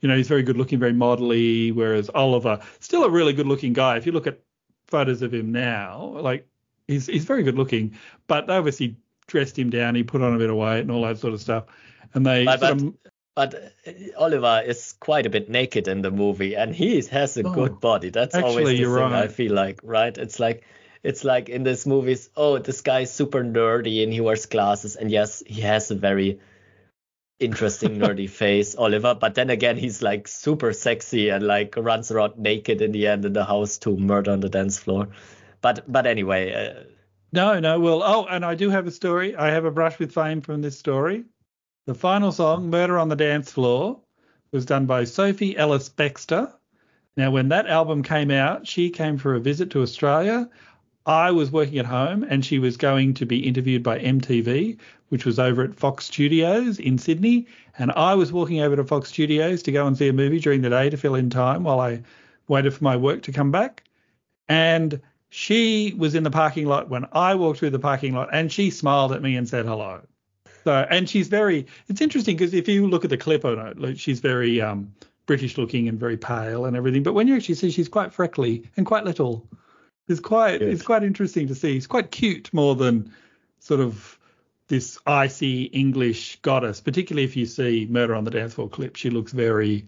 you 0.00 0.08
know 0.08 0.16
he's 0.16 0.28
very 0.28 0.42
good 0.42 0.56
looking, 0.56 0.78
very 0.78 0.92
modelly. 0.92 1.74
Whereas 1.74 2.10
Oliver, 2.14 2.60
still 2.80 3.04
a 3.04 3.10
really 3.10 3.32
good 3.32 3.46
looking 3.46 3.72
guy. 3.72 3.96
If 3.96 4.06
you 4.06 4.12
look 4.12 4.26
at 4.26 4.40
photos 4.86 5.22
of 5.22 5.32
him 5.32 5.50
now, 5.50 6.16
like 6.20 6.46
he's 6.88 7.06
he's 7.06 7.24
very 7.24 7.42
good 7.42 7.56
looking, 7.56 7.96
but 8.26 8.46
they 8.46 8.56
obviously 8.56 8.96
dressed 9.26 9.58
him 9.58 9.70
down. 9.70 9.94
He 9.94 10.02
put 10.02 10.22
on 10.22 10.34
a 10.34 10.38
bit 10.38 10.50
of 10.50 10.56
weight 10.56 10.80
and 10.80 10.90
all 10.90 11.02
that 11.02 11.18
sort 11.18 11.34
of 11.34 11.40
stuff. 11.40 11.64
And 12.12 12.24
they 12.24 12.44
but, 12.44 12.60
but, 12.60 12.72
of, 12.72 12.94
but 13.34 13.72
Oliver 14.16 14.62
is 14.64 14.94
quite 15.00 15.26
a 15.26 15.30
bit 15.30 15.48
naked 15.48 15.88
in 15.88 16.02
the 16.02 16.10
movie, 16.10 16.54
and 16.54 16.74
he 16.74 17.02
has 17.02 17.36
a 17.36 17.42
oh, 17.42 17.52
good 17.52 17.80
body. 17.80 18.10
That's 18.10 18.34
actually, 18.34 18.50
always 18.50 18.78
the 18.78 18.84
thing 18.84 18.92
right. 18.92 19.24
I 19.24 19.28
feel 19.28 19.52
like, 19.52 19.80
right? 19.82 20.16
It's 20.16 20.38
like 20.38 20.64
it's 21.02 21.24
like 21.24 21.48
in 21.48 21.64
these 21.64 21.86
movies, 21.86 22.30
oh, 22.36 22.58
this 22.58 22.80
guy's 22.80 23.12
super 23.12 23.42
nerdy 23.42 24.02
and 24.04 24.12
he 24.12 24.20
wears 24.20 24.46
glasses, 24.46 24.94
and 24.96 25.10
yes, 25.10 25.42
he 25.46 25.62
has 25.62 25.90
a 25.90 25.96
very 25.96 26.40
interesting 27.40 27.98
nerdy 27.98 28.30
face, 28.30 28.76
Oliver. 28.76 29.14
But 29.14 29.34
then 29.34 29.50
again, 29.50 29.76
he's 29.76 30.00
like 30.00 30.28
super 30.28 30.72
sexy 30.72 31.28
and 31.30 31.44
like 31.44 31.74
runs 31.76 32.12
around 32.12 32.38
naked 32.38 32.80
in 32.80 32.92
the 32.92 33.08
end 33.08 33.24
in 33.24 33.32
the 33.32 33.44
house 33.44 33.78
to 33.78 33.96
murder 33.96 34.30
on 34.30 34.40
the 34.40 34.48
dance 34.48 34.78
floor. 34.78 35.08
But 35.60 35.90
but 35.90 36.06
anyway. 36.06 36.52
Uh, 36.52 36.84
no, 37.32 37.58
no. 37.58 37.80
Well, 37.80 38.04
oh, 38.04 38.26
and 38.26 38.44
I 38.44 38.54
do 38.54 38.70
have 38.70 38.86
a 38.86 38.92
story. 38.92 39.34
I 39.34 39.50
have 39.50 39.64
a 39.64 39.72
brush 39.72 39.98
with 39.98 40.12
fame 40.12 40.40
from 40.40 40.62
this 40.62 40.78
story. 40.78 41.24
The 41.86 41.94
final 41.94 42.32
song, 42.32 42.70
Murder 42.70 42.98
on 42.98 43.10
the 43.10 43.16
Dance 43.16 43.52
Floor, 43.52 44.00
was 44.52 44.64
done 44.64 44.86
by 44.86 45.04
Sophie 45.04 45.54
Ellis 45.54 45.90
Bextor. 45.90 46.50
Now, 47.14 47.30
when 47.30 47.50
that 47.50 47.66
album 47.66 48.02
came 48.02 48.30
out, 48.30 48.66
she 48.66 48.88
came 48.88 49.18
for 49.18 49.34
a 49.34 49.40
visit 49.40 49.68
to 49.70 49.82
Australia. 49.82 50.48
I 51.04 51.30
was 51.32 51.50
working 51.52 51.78
at 51.78 51.84
home 51.84 52.24
and 52.26 52.42
she 52.42 52.58
was 52.58 52.78
going 52.78 53.12
to 53.14 53.26
be 53.26 53.46
interviewed 53.46 53.82
by 53.82 53.98
MTV, 53.98 54.78
which 55.10 55.26
was 55.26 55.38
over 55.38 55.62
at 55.62 55.74
Fox 55.74 56.06
Studios 56.06 56.78
in 56.78 56.96
Sydney. 56.96 57.46
And 57.76 57.92
I 57.92 58.14
was 58.14 58.32
walking 58.32 58.60
over 58.60 58.76
to 58.76 58.84
Fox 58.84 59.10
Studios 59.10 59.62
to 59.64 59.72
go 59.72 59.86
and 59.86 59.94
see 59.94 60.08
a 60.08 60.14
movie 60.14 60.40
during 60.40 60.62
the 60.62 60.70
day 60.70 60.88
to 60.88 60.96
fill 60.96 61.16
in 61.16 61.28
time 61.28 61.64
while 61.64 61.80
I 61.80 62.02
waited 62.48 62.72
for 62.72 62.82
my 62.82 62.96
work 62.96 63.20
to 63.24 63.32
come 63.32 63.50
back. 63.50 63.84
And 64.48 65.02
she 65.28 65.94
was 65.98 66.14
in 66.14 66.22
the 66.22 66.30
parking 66.30 66.66
lot 66.66 66.88
when 66.88 67.04
I 67.12 67.34
walked 67.34 67.58
through 67.58 67.70
the 67.70 67.78
parking 67.78 68.14
lot 68.14 68.30
and 68.32 68.50
she 68.50 68.70
smiled 68.70 69.12
at 69.12 69.20
me 69.20 69.36
and 69.36 69.46
said 69.46 69.66
hello. 69.66 70.00
So, 70.64 70.86
and 70.90 71.08
she's 71.08 71.28
very, 71.28 71.66
it's 71.88 72.00
interesting 72.00 72.36
because 72.36 72.54
if 72.54 72.68
you 72.68 72.86
look 72.86 73.04
at 73.04 73.10
the 73.10 73.16
clip 73.16 73.44
on 73.44 73.58
it, 73.66 73.78
like 73.78 73.98
she's 73.98 74.20
very 74.20 74.60
um, 74.60 74.92
British 75.26 75.58
looking 75.58 75.88
and 75.88 76.00
very 76.00 76.16
pale 76.16 76.64
and 76.64 76.76
everything. 76.76 77.02
But 77.02 77.12
when 77.12 77.28
you 77.28 77.36
actually 77.36 77.56
see 77.56 77.70
she's 77.70 77.88
quite 77.88 78.12
freckly 78.12 78.64
and 78.76 78.86
quite 78.86 79.04
little, 79.04 79.46
it's 80.08 80.20
quite, 80.20 80.62
it's 80.62 80.82
quite 80.82 81.02
interesting 81.02 81.48
to 81.48 81.54
see. 81.54 81.76
It's 81.76 81.86
quite 81.86 82.10
cute 82.10 82.52
more 82.52 82.74
than 82.74 83.12
sort 83.60 83.80
of 83.80 84.18
this 84.68 84.98
icy 85.06 85.64
English 85.64 86.40
goddess, 86.42 86.80
particularly 86.80 87.24
if 87.24 87.36
you 87.36 87.46
see 87.46 87.86
Murder 87.90 88.14
on 88.14 88.24
the 88.24 88.30
Dance 88.30 88.54
Floor 88.54 88.68
clip. 88.68 88.96
She 88.96 89.10
looks 89.10 89.32
very, 89.32 89.86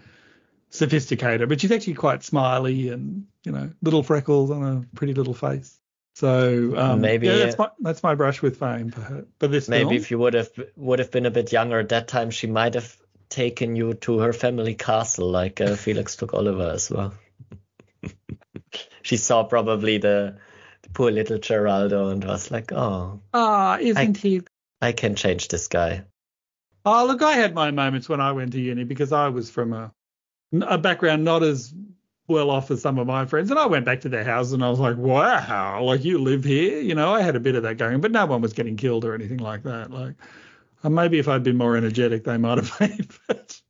sophisticated, 0.71 1.49
but 1.49 1.61
she's 1.61 1.73
actually 1.73 1.95
quite 1.95 2.23
smiley 2.23 2.89
and 2.89 3.27
you 3.45 3.53
know 3.53 3.71
little 3.83 4.03
freckles 4.03 4.51
on 4.51 4.63
a 4.63 4.97
pretty 4.97 5.15
little 5.15 5.35
face. 5.35 5.79
So 6.17 6.75
um, 6.79 7.03
maybe 7.03 7.27
yeah, 7.27 7.37
that's 7.37 7.59
my 7.59 7.69
that's 7.79 8.03
my 8.03 8.15
brush 8.15 8.41
with 8.41 8.59
fame 8.59 8.91
for 8.91 9.03
her. 9.03 9.27
But 9.39 9.51
this 9.51 9.69
maybe 9.69 9.85
film. 9.85 9.93
if 9.97 10.11
you 10.11 10.19
would 10.19 10.33
have 10.33 10.49
would 10.75 10.99
have 10.99 11.11
been 11.11 11.27
a 11.27 11.31
bit 11.31 11.53
younger 11.53 11.79
at 11.79 11.91
that 11.91 12.09
time, 12.09 12.31
she 12.31 12.47
might 12.47 12.73
have 12.73 12.97
taken 13.29 13.77
you 13.77 13.93
to 13.93 14.21
her 14.21 14.33
family 14.33 14.75
castle 14.75 15.31
like 15.31 15.61
uh, 15.61 15.77
Felix 15.77 16.17
took 16.17 16.33
Oliver 16.33 16.71
as 16.71 16.91
well. 16.91 17.13
she 19.03 19.19
saw 19.19 19.45
probably 19.45 19.99
the, 19.99 20.39
the, 20.81 20.89
poor 20.89 21.11
little 21.11 21.37
Geraldo 21.37 22.11
and 22.11 22.25
was 22.25 22.51
like, 22.51 22.73
oh, 22.73 23.21
ah, 23.35 23.77
isn't 23.79 24.17
I, 24.17 24.19
he? 24.19 24.41
I 24.81 24.93
can 24.93 25.17
change 25.17 25.49
this 25.49 25.69
guy. 25.69 26.05
Oh, 26.87 27.05
look, 27.05 27.21
I 27.21 27.33
had 27.33 27.55
my 27.55 27.73
moments 27.73 28.09
when 28.09 28.23
I 28.23 28.33
went 28.33 28.53
to 28.53 28.61
uni 28.61 28.85
because 28.85 29.13
I 29.13 29.29
was 29.29 29.51
from 29.51 29.75
a 29.75 29.93
a 30.63 30.79
background 30.79 31.25
not 31.25 31.43
as 31.43 31.75
well 32.29 32.51
off 32.51 32.71
as 32.71 32.83
some 32.83 32.99
of 32.99 33.07
my 33.07 33.27
friends. 33.27 33.51
And 33.51 33.59
I 33.59 33.67
went 33.67 33.85
back 33.85 34.03
to 34.03 34.09
their 34.09 34.25
house 34.25 34.53
and 34.53 34.65
I 34.65 34.71
was 34.71 34.79
like, 34.79 34.97
wow, 34.97 35.83
like 35.83 36.05
you 36.05 36.19
live 36.19 36.45
here. 36.45 36.81
You 36.81 36.95
know, 36.95 37.15
I 37.15 37.23
had 37.23 37.37
a 37.37 37.41
bit 37.41 37.55
of 37.55 37.63
that 37.65 37.77
going, 37.77 38.01
but 38.01 38.13
no 38.13 38.27
one 38.27 38.41
was 38.41 38.53
getting 38.53 38.77
killed 38.77 39.05
or 39.05 39.15
anything 39.15 39.39
like 39.39 39.65
that. 39.65 39.91
Like, 39.91 40.15
maybe 40.83 41.19
if 41.19 41.29
I'd 41.29 41.43
been 41.43 41.57
more 41.57 41.77
energetic, 41.77 42.25
they 42.25 42.37
might 42.37 42.59
have 42.59 42.77
been. 42.79 43.09
but, 43.27 43.61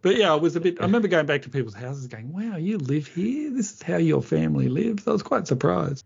but 0.00 0.16
yeah, 0.16 0.32
I 0.32 0.36
was 0.36 0.56
a 0.56 0.60
bit, 0.60 0.80
I 0.80 0.84
remember 0.84 1.08
going 1.08 1.26
back 1.26 1.42
to 1.42 1.50
people's 1.50 1.74
houses 1.74 2.06
going, 2.06 2.32
wow, 2.32 2.56
you 2.56 2.78
live 2.78 3.06
here? 3.06 3.50
This 3.50 3.74
is 3.74 3.82
how 3.82 3.96
your 3.96 4.22
family 4.22 4.68
lives. 4.68 5.06
I 5.06 5.12
was 5.12 5.22
quite 5.22 5.46
surprised. 5.46 6.04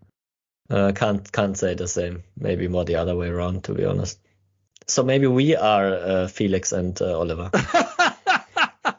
Uh, 0.69 0.91
can't 0.93 1.31
can't 1.31 1.57
say 1.57 1.75
the 1.75 1.87
same. 1.87 2.25
Maybe 2.37 2.67
more 2.67 2.85
the 2.85 2.97
other 2.97 3.15
way 3.15 3.29
around, 3.29 3.63
to 3.65 3.75
be 3.75 3.85
honest. 3.85 4.19
So 4.89 5.03
maybe 5.03 5.27
we 5.27 5.57
are 5.57 5.95
uh, 5.95 6.29
Felix 6.29 6.73
and 6.73 7.01
uh, 7.01 7.19
Oliver. 7.19 7.51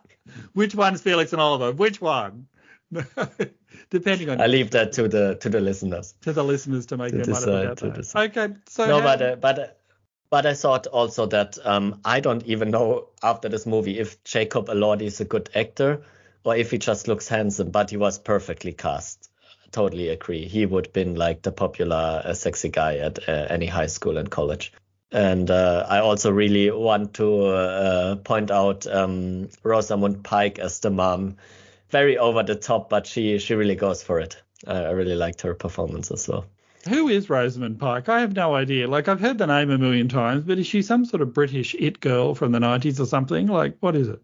Which 0.53 0.75
one's 0.75 1.01
Felix 1.01 1.33
and 1.33 1.41
Oliver? 1.41 1.71
Which 1.71 2.01
one? 2.01 2.47
Depending 3.89 4.29
on. 4.29 4.41
I 4.41 4.47
leave 4.47 4.71
that 4.71 4.93
to 4.93 5.07
the 5.07 5.35
to 5.35 5.49
the 5.49 5.59
listeners. 5.59 6.13
To 6.21 6.33
the 6.33 6.43
listeners 6.43 6.85
to 6.87 6.97
make 6.97 7.11
to 7.11 7.17
their 7.17 7.25
decide, 7.25 7.47
mind 7.47 7.81
about 7.81 7.93
that. 7.93 8.15
Okay, 8.15 8.53
so. 8.67 8.87
No, 8.87 8.99
how... 8.99 9.03
but 9.03 9.21
uh, 9.21 9.35
but. 9.35 9.59
Uh, 9.59 9.67
but 10.29 10.45
I 10.45 10.55
thought 10.55 10.87
also 10.87 11.25
that 11.27 11.57
um, 11.63 12.01
I 12.03 12.19
don't 12.19 12.45
even 12.45 12.69
know 12.69 13.07
after 13.23 13.47
this 13.47 13.65
movie 13.65 13.97
if 13.97 14.21
Jacob 14.25 14.67
Elordi 14.67 15.03
is 15.03 15.21
a 15.21 15.25
good 15.25 15.49
actor 15.55 16.03
or 16.43 16.55
if 16.55 16.71
he 16.71 16.77
just 16.77 17.07
looks 17.07 17.27
handsome, 17.27 17.71
but 17.71 17.89
he 17.89 17.97
was 17.97 18.19
perfectly 18.19 18.73
cast. 18.73 19.29
Totally 19.71 20.09
agree. 20.09 20.47
He 20.47 20.65
would 20.65 20.87
have 20.87 20.93
been 20.93 21.15
like 21.15 21.41
the 21.41 21.51
popular 21.51 22.21
uh, 22.23 22.33
sexy 22.33 22.69
guy 22.69 22.97
at 22.97 23.27
uh, 23.27 23.47
any 23.49 23.67
high 23.67 23.87
school 23.87 24.17
and 24.17 24.29
college. 24.29 24.73
And 25.11 25.49
uh, 25.49 25.85
I 25.87 25.99
also 25.99 26.31
really 26.31 26.71
want 26.71 27.13
to 27.15 27.45
uh, 27.45 28.15
point 28.17 28.51
out 28.51 28.85
um, 28.87 29.49
Rosamund 29.63 30.23
Pike 30.23 30.59
as 30.59 30.79
the 30.79 30.89
mom. 30.89 31.37
Very 31.89 32.17
over 32.17 32.43
the 32.43 32.55
top, 32.55 32.89
but 32.89 33.07
she 33.07 33.39
she 33.39 33.55
really 33.55 33.75
goes 33.75 34.03
for 34.03 34.19
it. 34.19 34.41
I, 34.65 34.77
I 34.77 34.89
really 34.91 35.15
liked 35.15 35.41
her 35.41 35.53
performance 35.53 36.11
as 36.11 36.27
well. 36.27 36.45
Who 36.89 37.09
is 37.09 37.29
Rosamund 37.29 37.79
Pike? 37.79 38.09
I 38.09 38.21
have 38.21 38.35
no 38.35 38.55
idea. 38.55 38.87
Like 38.87 39.07
I've 39.07 39.19
heard 39.19 39.37
the 39.37 39.47
name 39.47 39.69
a 39.71 39.77
million 39.77 40.07
times, 40.07 40.43
but 40.43 40.57
is 40.57 40.67
she 40.67 40.81
some 40.81 41.05
sort 41.05 41.21
of 41.21 41.33
British 41.33 41.75
it 41.75 41.99
girl 41.99 42.33
from 42.35 42.51
the 42.51 42.59
90s 42.59 42.99
or 42.99 43.05
something? 43.05 43.47
Like 43.47 43.77
what 43.79 43.95
is 43.95 44.07
it? 44.07 44.21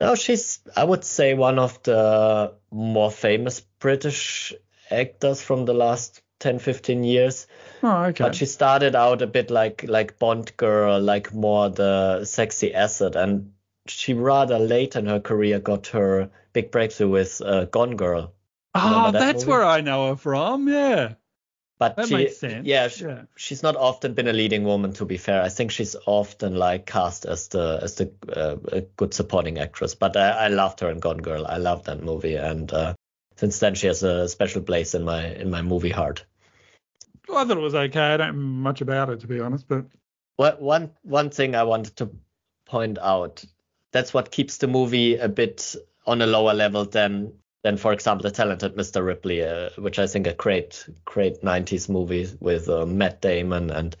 No, 0.00 0.14
she's 0.14 0.60
I 0.76 0.84
would 0.84 1.04
say 1.04 1.34
one 1.34 1.58
of 1.58 1.82
the 1.82 2.54
more 2.70 3.10
famous 3.10 3.60
British 3.60 4.54
actors 4.90 5.42
from 5.42 5.64
the 5.64 5.74
last 5.74 6.22
10, 6.40 6.60
15 6.60 7.04
years. 7.04 7.46
Oh, 7.82 8.04
okay. 8.04 8.24
But 8.24 8.34
she 8.34 8.46
started 8.46 8.94
out 8.94 9.22
a 9.22 9.26
bit 9.26 9.50
like 9.50 9.84
like 9.88 10.18
Bond 10.18 10.56
girl, 10.56 11.00
like 11.00 11.34
more 11.34 11.68
the 11.68 12.24
sexy 12.24 12.74
asset, 12.74 13.16
and 13.16 13.52
she 13.90 14.14
rather 14.14 14.58
late 14.58 14.96
in 14.96 15.06
her 15.06 15.20
career 15.20 15.58
got 15.58 15.88
her 15.88 16.30
big 16.52 16.70
breakthrough 16.70 17.08
with 17.08 17.40
uh, 17.44 17.64
Gone 17.66 17.96
Girl. 17.96 18.32
Ah, 18.74 19.10
that 19.10 19.18
that's 19.18 19.44
movie? 19.44 19.50
where 19.50 19.64
I 19.64 19.80
know 19.80 20.08
her 20.08 20.16
from. 20.16 20.68
Yeah. 20.68 21.14
But 21.78 21.96
that 21.96 22.08
she, 22.08 22.14
makes 22.14 22.38
sense. 22.38 22.66
Yeah, 22.66 22.88
she, 22.88 23.04
yeah, 23.04 23.22
she's 23.36 23.62
not 23.62 23.76
often 23.76 24.14
been 24.14 24.26
a 24.26 24.32
leading 24.32 24.64
woman. 24.64 24.92
To 24.94 25.04
be 25.04 25.16
fair, 25.16 25.42
I 25.42 25.48
think 25.48 25.70
she's 25.70 25.94
often 26.06 26.56
like 26.56 26.86
cast 26.86 27.24
as 27.24 27.48
the 27.48 27.78
as 27.82 27.94
the 27.94 28.12
uh, 28.34 28.56
a 28.72 28.80
good 28.80 29.14
supporting 29.14 29.58
actress. 29.58 29.94
But 29.94 30.16
I, 30.16 30.30
I 30.30 30.48
loved 30.48 30.80
her 30.80 30.90
in 30.90 30.98
Gone 30.98 31.18
Girl. 31.18 31.46
I 31.46 31.58
loved 31.58 31.86
that 31.86 32.02
movie, 32.02 32.34
and 32.34 32.72
uh, 32.72 32.94
since 33.36 33.60
then 33.60 33.76
she 33.76 33.86
has 33.86 34.02
a 34.02 34.28
special 34.28 34.62
place 34.62 34.94
in 34.94 35.04
my 35.04 35.26
in 35.26 35.50
my 35.50 35.62
movie 35.62 35.90
heart. 35.90 36.24
Well, 37.28 37.38
I 37.38 37.44
thought 37.44 37.58
it 37.58 37.60
was 37.60 37.74
okay. 37.76 38.00
I 38.00 38.16
don't 38.16 38.36
know 38.36 38.42
much 38.42 38.80
about 38.80 39.10
it 39.10 39.20
to 39.20 39.28
be 39.28 39.38
honest, 39.38 39.68
but 39.68 39.86
what 40.36 40.60
one 40.60 40.90
one 41.02 41.30
thing 41.30 41.54
I 41.54 41.62
wanted 41.62 41.94
to 41.96 42.10
point 42.66 42.98
out 42.98 43.44
that's 43.92 44.12
what 44.12 44.30
keeps 44.30 44.58
the 44.58 44.66
movie 44.66 45.16
a 45.16 45.28
bit 45.28 45.74
on 46.06 46.22
a 46.22 46.26
lower 46.26 46.54
level 46.54 46.84
than 46.84 47.32
than 47.62 47.76
for 47.76 47.92
example 47.92 48.22
the 48.22 48.30
talented 48.30 48.76
Mr. 48.76 49.04
Ripley, 49.04 49.42
uh, 49.42 49.70
which 49.78 49.98
I 49.98 50.06
think 50.06 50.26
a 50.26 50.34
great 50.34 50.86
great 51.04 51.42
90s 51.42 51.88
movie 51.88 52.28
with 52.40 52.68
uh, 52.68 52.86
Matt 52.86 53.20
Damon 53.20 53.70
and 53.70 53.96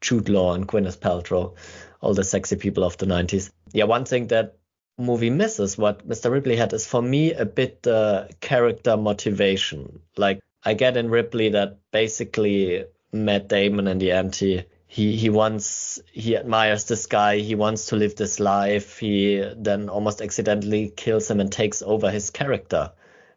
Jude 0.00 0.28
Law 0.28 0.54
and 0.54 0.66
Gwyneth 0.66 0.98
Paltrow, 0.98 1.54
all 2.00 2.14
the 2.14 2.24
sexy 2.24 2.56
people 2.56 2.84
of 2.84 2.98
the 2.98 3.06
90s. 3.06 3.50
Yeah, 3.72 3.84
one 3.84 4.04
thing 4.04 4.26
that 4.28 4.56
movie 4.98 5.30
misses 5.30 5.78
what 5.78 6.06
Mr. 6.08 6.30
Ripley 6.30 6.56
had 6.56 6.72
is 6.72 6.86
for 6.86 7.02
me 7.02 7.32
a 7.32 7.44
bit 7.44 7.82
the 7.82 7.96
uh, 7.96 8.28
character 8.40 8.96
motivation. 8.96 10.00
Like 10.16 10.40
I 10.64 10.74
get 10.74 10.96
in 10.96 11.10
Ripley 11.10 11.50
that 11.50 11.78
basically 11.92 12.84
Matt 13.12 13.48
Damon 13.48 13.86
in 13.86 13.98
the 13.98 14.10
he 14.34 14.64
he 14.96 15.14
he 15.14 15.28
wants 15.28 16.00
he 16.10 16.36
admires 16.38 16.84
this 16.84 17.04
guy 17.04 17.36
he 17.36 17.54
wants 17.54 17.86
to 17.86 17.96
live 17.96 18.14
this 18.16 18.40
life 18.40 18.98
he 18.98 19.44
then 19.54 19.90
almost 19.90 20.22
accidentally 20.22 20.88
kills 20.88 21.30
him 21.30 21.38
and 21.38 21.52
takes 21.52 21.82
over 21.82 22.10
his 22.10 22.30
character. 22.30 22.92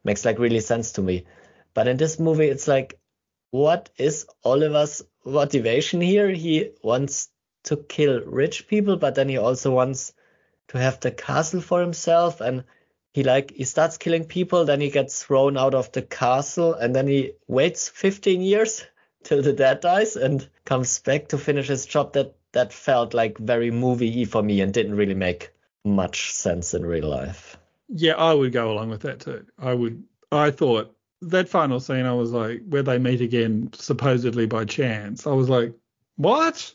Makes 0.06 0.24
like 0.24 0.40
really 0.40 0.62
sense 0.62 0.94
to 0.94 1.02
me. 1.02 1.26
But 1.74 1.90
in 1.90 1.98
this 1.98 2.18
movie 2.18 2.48
it's 2.48 2.70
like 2.70 2.98
what 3.52 3.90
is 3.98 4.26
oliver's 4.46 5.02
motivation 5.26 6.00
here? 6.00 6.30
He 6.30 6.72
wants 6.82 7.28
to 7.66 7.76
kill 7.76 8.22
rich 8.22 8.70
people 8.70 8.96
but 8.96 9.16
then 9.16 9.28
he 9.28 9.38
also 9.38 9.72
wants 9.72 10.14
to 10.70 10.78
have 10.80 11.02
the 11.02 11.12
castle 11.12 11.60
for 11.60 11.82
himself 11.82 12.40
and 12.40 12.64
he 13.12 13.24
like 13.24 13.52
he 13.52 13.66
starts 13.66 13.98
killing 13.98 14.24
people 14.24 14.64
then 14.64 14.80
he 14.80 14.90
gets 14.90 15.22
thrown 15.22 15.58
out 15.58 15.76
of 15.76 15.92
the 15.92 16.04
castle 16.04 16.74
and 16.74 16.96
then 16.96 17.08
he 17.10 17.34
waits 17.48 17.90
15 17.90 18.42
years 18.42 18.86
till 19.24 19.42
the 19.42 19.54
dad 19.54 19.82
dies 19.82 20.16
and 20.16 20.48
comes 20.66 21.00
back 21.00 21.28
to 21.30 21.38
finish 21.38 21.68
his 21.68 21.86
job 21.86 22.14
that 22.14 22.36
that 22.52 22.74
felt 22.74 23.14
like 23.14 23.38
very 23.38 23.70
movie 23.70 24.26
for 24.26 24.42
me 24.42 24.62
and 24.62 24.74
didn't 24.74 24.96
really 24.96 25.14
make 25.14 25.52
much 25.86 26.32
sense 26.32 26.74
in 26.74 26.86
real 26.86 27.08
life. 27.08 27.58
Yeah 27.88 28.16
i 28.16 28.34
would 28.34 28.52
go 28.52 28.72
along 28.72 28.90
with 28.90 29.02
that 29.02 29.20
too. 29.20 29.46
I 29.58 29.74
would 29.74 30.04
i 30.32 30.52
thought 30.52 30.96
that 31.22 31.50
final 31.50 31.80
scene 31.80 32.06
i 32.06 32.14
was 32.14 32.32
like 32.32 32.62
where 32.68 32.84
they 32.84 32.98
meet 32.98 33.22
again 33.22 33.70
supposedly 33.74 34.46
by 34.46 34.66
chance. 34.66 35.28
I 35.28 35.32
was 35.32 35.50
like 35.50 35.74
what? 36.16 36.74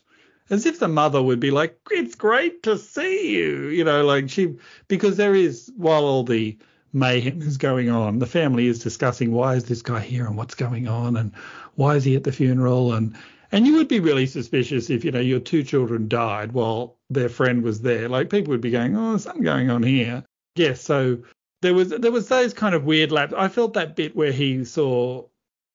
As 0.49 0.65
if 0.67 0.79
the 0.79 0.87
mother 0.87 1.21
would 1.21 1.39
be 1.39 1.51
like 1.51 1.77
it's 1.91 2.15
great 2.15 2.63
to 2.63 2.77
see 2.77 3.35
you 3.35 3.67
you 3.69 3.83
know 3.83 4.05
like 4.05 4.29
she 4.29 4.55
because 4.87 5.17
there 5.17 5.35
is 5.35 5.71
while 5.75 6.05
all 6.05 6.23
the 6.23 6.57
mayhem 6.95 7.41
is 7.41 7.57
going 7.57 7.89
on. 7.89 8.19
The 8.19 8.25
family 8.25 8.67
is 8.67 8.79
discussing 8.79 9.31
why 9.31 9.55
is 9.55 9.65
this 9.65 9.81
guy 9.81 9.99
here 9.99 10.25
and 10.25 10.37
what's 10.37 10.55
going 10.55 10.87
on 10.87 11.17
and 11.17 11.31
why 11.75 11.95
is 11.95 12.03
he 12.03 12.15
at 12.15 12.23
the 12.23 12.31
funeral? 12.31 12.93
And 12.93 13.15
and 13.51 13.67
you 13.67 13.75
would 13.75 13.87
be 13.87 13.99
really 13.99 14.25
suspicious 14.25 14.89
if 14.89 15.05
you 15.05 15.11
know 15.11 15.19
your 15.19 15.39
two 15.39 15.63
children 15.63 16.07
died 16.07 16.53
while 16.53 16.95
their 17.09 17.29
friend 17.29 17.61
was 17.61 17.81
there. 17.81 18.09
Like 18.09 18.29
people 18.29 18.51
would 18.51 18.61
be 18.61 18.71
going 18.71 18.95
oh 18.95 19.17
something 19.17 19.43
going 19.43 19.69
on 19.69 19.83
here. 19.83 20.23
Yes 20.55 20.81
so 20.81 21.19
there 21.61 21.73
was 21.73 21.89
there 21.89 22.11
was 22.11 22.27
those 22.27 22.53
kind 22.53 22.75
of 22.75 22.85
weird 22.85 23.11
laps 23.11 23.33
i 23.35 23.47
felt 23.47 23.73
that 23.73 23.95
bit 23.95 24.15
where 24.15 24.31
he 24.31 24.63
saw 24.63 25.23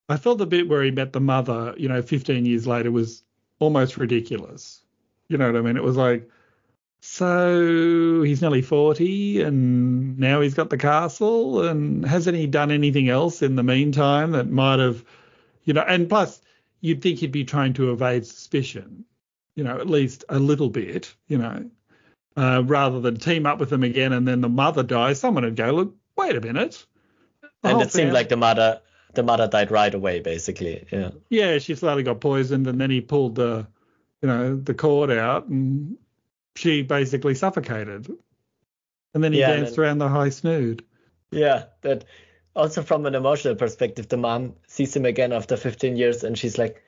i 0.07 0.15
felt 0.15 0.37
the 0.37 0.45
bit 0.45 0.69
where 0.69 0.83
he 0.83 0.91
met 0.91 1.11
the 1.11 1.19
mother 1.19 1.73
you 1.77 1.89
know 1.89 2.01
15 2.01 2.45
years 2.45 2.65
later 2.65 2.91
was 2.91 3.23
almost 3.59 3.97
ridiculous. 3.97 4.81
You 5.27 5.37
know 5.37 5.45
what 5.45 5.55
i 5.55 5.61
mean? 5.61 5.77
It 5.77 5.83
was 5.83 5.95
like 5.95 6.27
so 7.01 8.21
he's 8.21 8.41
nearly 8.41 8.61
40 8.61 9.41
and 9.41 10.17
now 10.19 10.41
he's 10.41 10.53
got 10.53 10.69
the 10.69 10.77
castle 10.77 11.67
and 11.67 12.05
hasn't 12.05 12.37
he 12.37 12.47
done 12.47 12.71
anything 12.71 13.09
else 13.09 13.41
in 13.41 13.55
the 13.55 13.63
meantime 13.63 14.31
that 14.31 14.49
might 14.49 14.79
have 14.79 15.03
you 15.63 15.73
know, 15.73 15.81
and 15.81 16.09
plus 16.09 16.41
you'd 16.81 17.01
think 17.01 17.19
he'd 17.19 17.31
be 17.31 17.43
trying 17.43 17.73
to 17.73 17.91
evade 17.91 18.25
suspicion, 18.25 19.05
you 19.55 19.63
know, 19.63 19.77
at 19.77 19.87
least 19.87 20.25
a 20.29 20.39
little 20.39 20.69
bit, 20.69 21.13
you 21.27 21.37
know, 21.37 21.69
uh, 22.35 22.63
rather 22.65 22.99
than 22.99 23.17
team 23.17 23.45
up 23.45 23.59
with 23.59 23.69
them 23.69 23.83
again 23.83 24.13
and 24.13 24.27
then 24.27 24.41
the 24.41 24.49
mother 24.49 24.83
dies. 24.83 25.19
Someone 25.19 25.43
would 25.43 25.55
go, 25.55 25.71
look, 25.71 25.95
wait 26.17 26.35
a 26.35 26.41
minute. 26.41 26.85
And 27.63 27.81
it 27.81 27.91
seemed 27.91 28.13
like 28.13 28.29
the 28.29 28.37
mother, 28.37 28.81
the 29.13 29.23
mother 29.23 29.47
died 29.47 29.69
right 29.69 29.93
away, 29.93 30.19
basically. 30.19 30.85
Yeah. 30.91 31.11
Yeah, 31.29 31.59
she 31.59 31.75
slowly 31.75 32.01
got 32.01 32.21
poisoned, 32.21 32.65
and 32.65 32.81
then 32.81 32.89
he 32.89 33.01
pulled 33.01 33.35
the, 33.35 33.67
you 34.21 34.27
know, 34.27 34.55
the 34.55 34.73
cord 34.73 35.11
out, 35.11 35.47
and 35.47 35.97
she 36.55 36.81
basically 36.81 37.35
suffocated. 37.35 38.11
And 39.13 39.23
then 39.23 39.33
he 39.33 39.39
yeah, 39.39 39.55
danced 39.55 39.75
then, 39.75 39.85
around 39.85 39.97
the 39.97 40.09
high 40.09 40.29
snood. 40.29 40.83
Yeah, 41.31 41.65
that 41.81 42.05
also 42.55 42.81
from 42.81 43.05
an 43.05 43.15
emotional 43.15 43.55
perspective, 43.55 44.07
the 44.07 44.17
mom 44.17 44.55
sees 44.67 44.95
him 44.95 45.05
again 45.05 45.33
after 45.33 45.57
15 45.57 45.95
years 45.95 46.23
and 46.23 46.37
she's 46.37 46.57
like, 46.57 46.81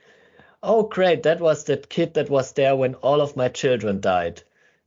Oh, 0.62 0.84
great, 0.84 1.24
that 1.24 1.42
was 1.42 1.66
that 1.66 1.90
kid 1.90 2.14
that 2.14 2.30
was 2.30 2.54
there 2.54 2.76
when 2.76 2.96
all 2.96 3.20
of 3.20 3.36
my 3.36 3.50
children 3.50 4.00
died. 4.00 4.42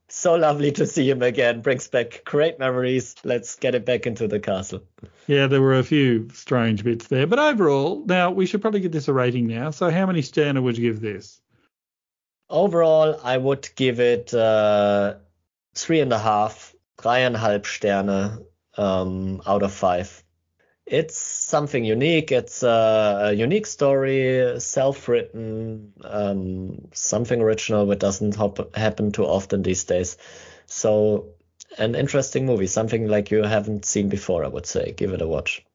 So 0.09 0.35
lovely 0.35 0.71
to 0.73 0.87
see 0.87 1.09
him 1.09 1.21
again. 1.21 1.61
Brings 1.61 1.87
back 1.89 2.23
great 2.25 2.59
memories. 2.59 3.15
Let's 3.23 3.55
get 3.55 3.75
it 3.75 3.85
back 3.85 4.07
into 4.07 4.27
the 4.27 4.39
castle. 4.39 4.81
Yeah, 5.27 5.47
there 5.47 5.61
were 5.61 5.77
a 5.77 5.83
few 5.83 6.29
strange 6.33 6.83
bits 6.83 7.07
there. 7.07 7.27
But 7.27 7.39
overall, 7.39 8.03
now 8.05 8.31
we 8.31 8.45
should 8.45 8.61
probably 8.61 8.79
give 8.79 8.93
this 8.93 9.09
a 9.09 9.13
rating 9.13 9.47
now. 9.47 9.69
So, 9.71 9.89
how 9.89 10.05
many 10.05 10.21
Sterne 10.21 10.63
would 10.63 10.77
you 10.77 10.91
give 10.91 11.01
this? 11.01 11.41
Overall, 12.49 13.19
I 13.23 13.37
would 13.37 13.69
give 13.75 13.99
it 13.99 14.33
uh, 14.33 15.15
three 15.75 15.99
and 15.99 16.13
a 16.13 16.19
half, 16.19 16.73
dreieinhalb 16.97 17.65
Sterne 17.65 18.45
um, 18.77 19.41
out 19.45 19.63
of 19.63 19.73
five. 19.73 20.23
It's 20.85 21.17
something 21.17 21.83
unique. 21.83 22.31
It's 22.31 22.63
a, 22.63 23.19
a 23.23 23.33
unique 23.33 23.65
story, 23.65 24.57
self-written, 24.59 25.91
um, 26.05 26.87
something 26.93 27.41
original, 27.41 27.85
that 27.87 27.99
doesn't 27.99 28.35
hop- 28.35 28.73
happen 28.73 29.11
too 29.11 29.25
often 29.25 29.63
these 29.63 29.83
days. 29.83 30.17
So, 30.65 31.31
an 31.77 31.95
interesting 31.95 32.45
movie, 32.45 32.67
something 32.67 33.09
like 33.09 33.29
you 33.31 33.43
haven't 33.43 33.83
seen 33.83 34.07
before. 34.07 34.45
I 34.45 34.47
would 34.47 34.65
say, 34.65 34.93
give 34.95 35.11
it 35.11 35.21
a 35.21 35.27
watch. 35.27 35.65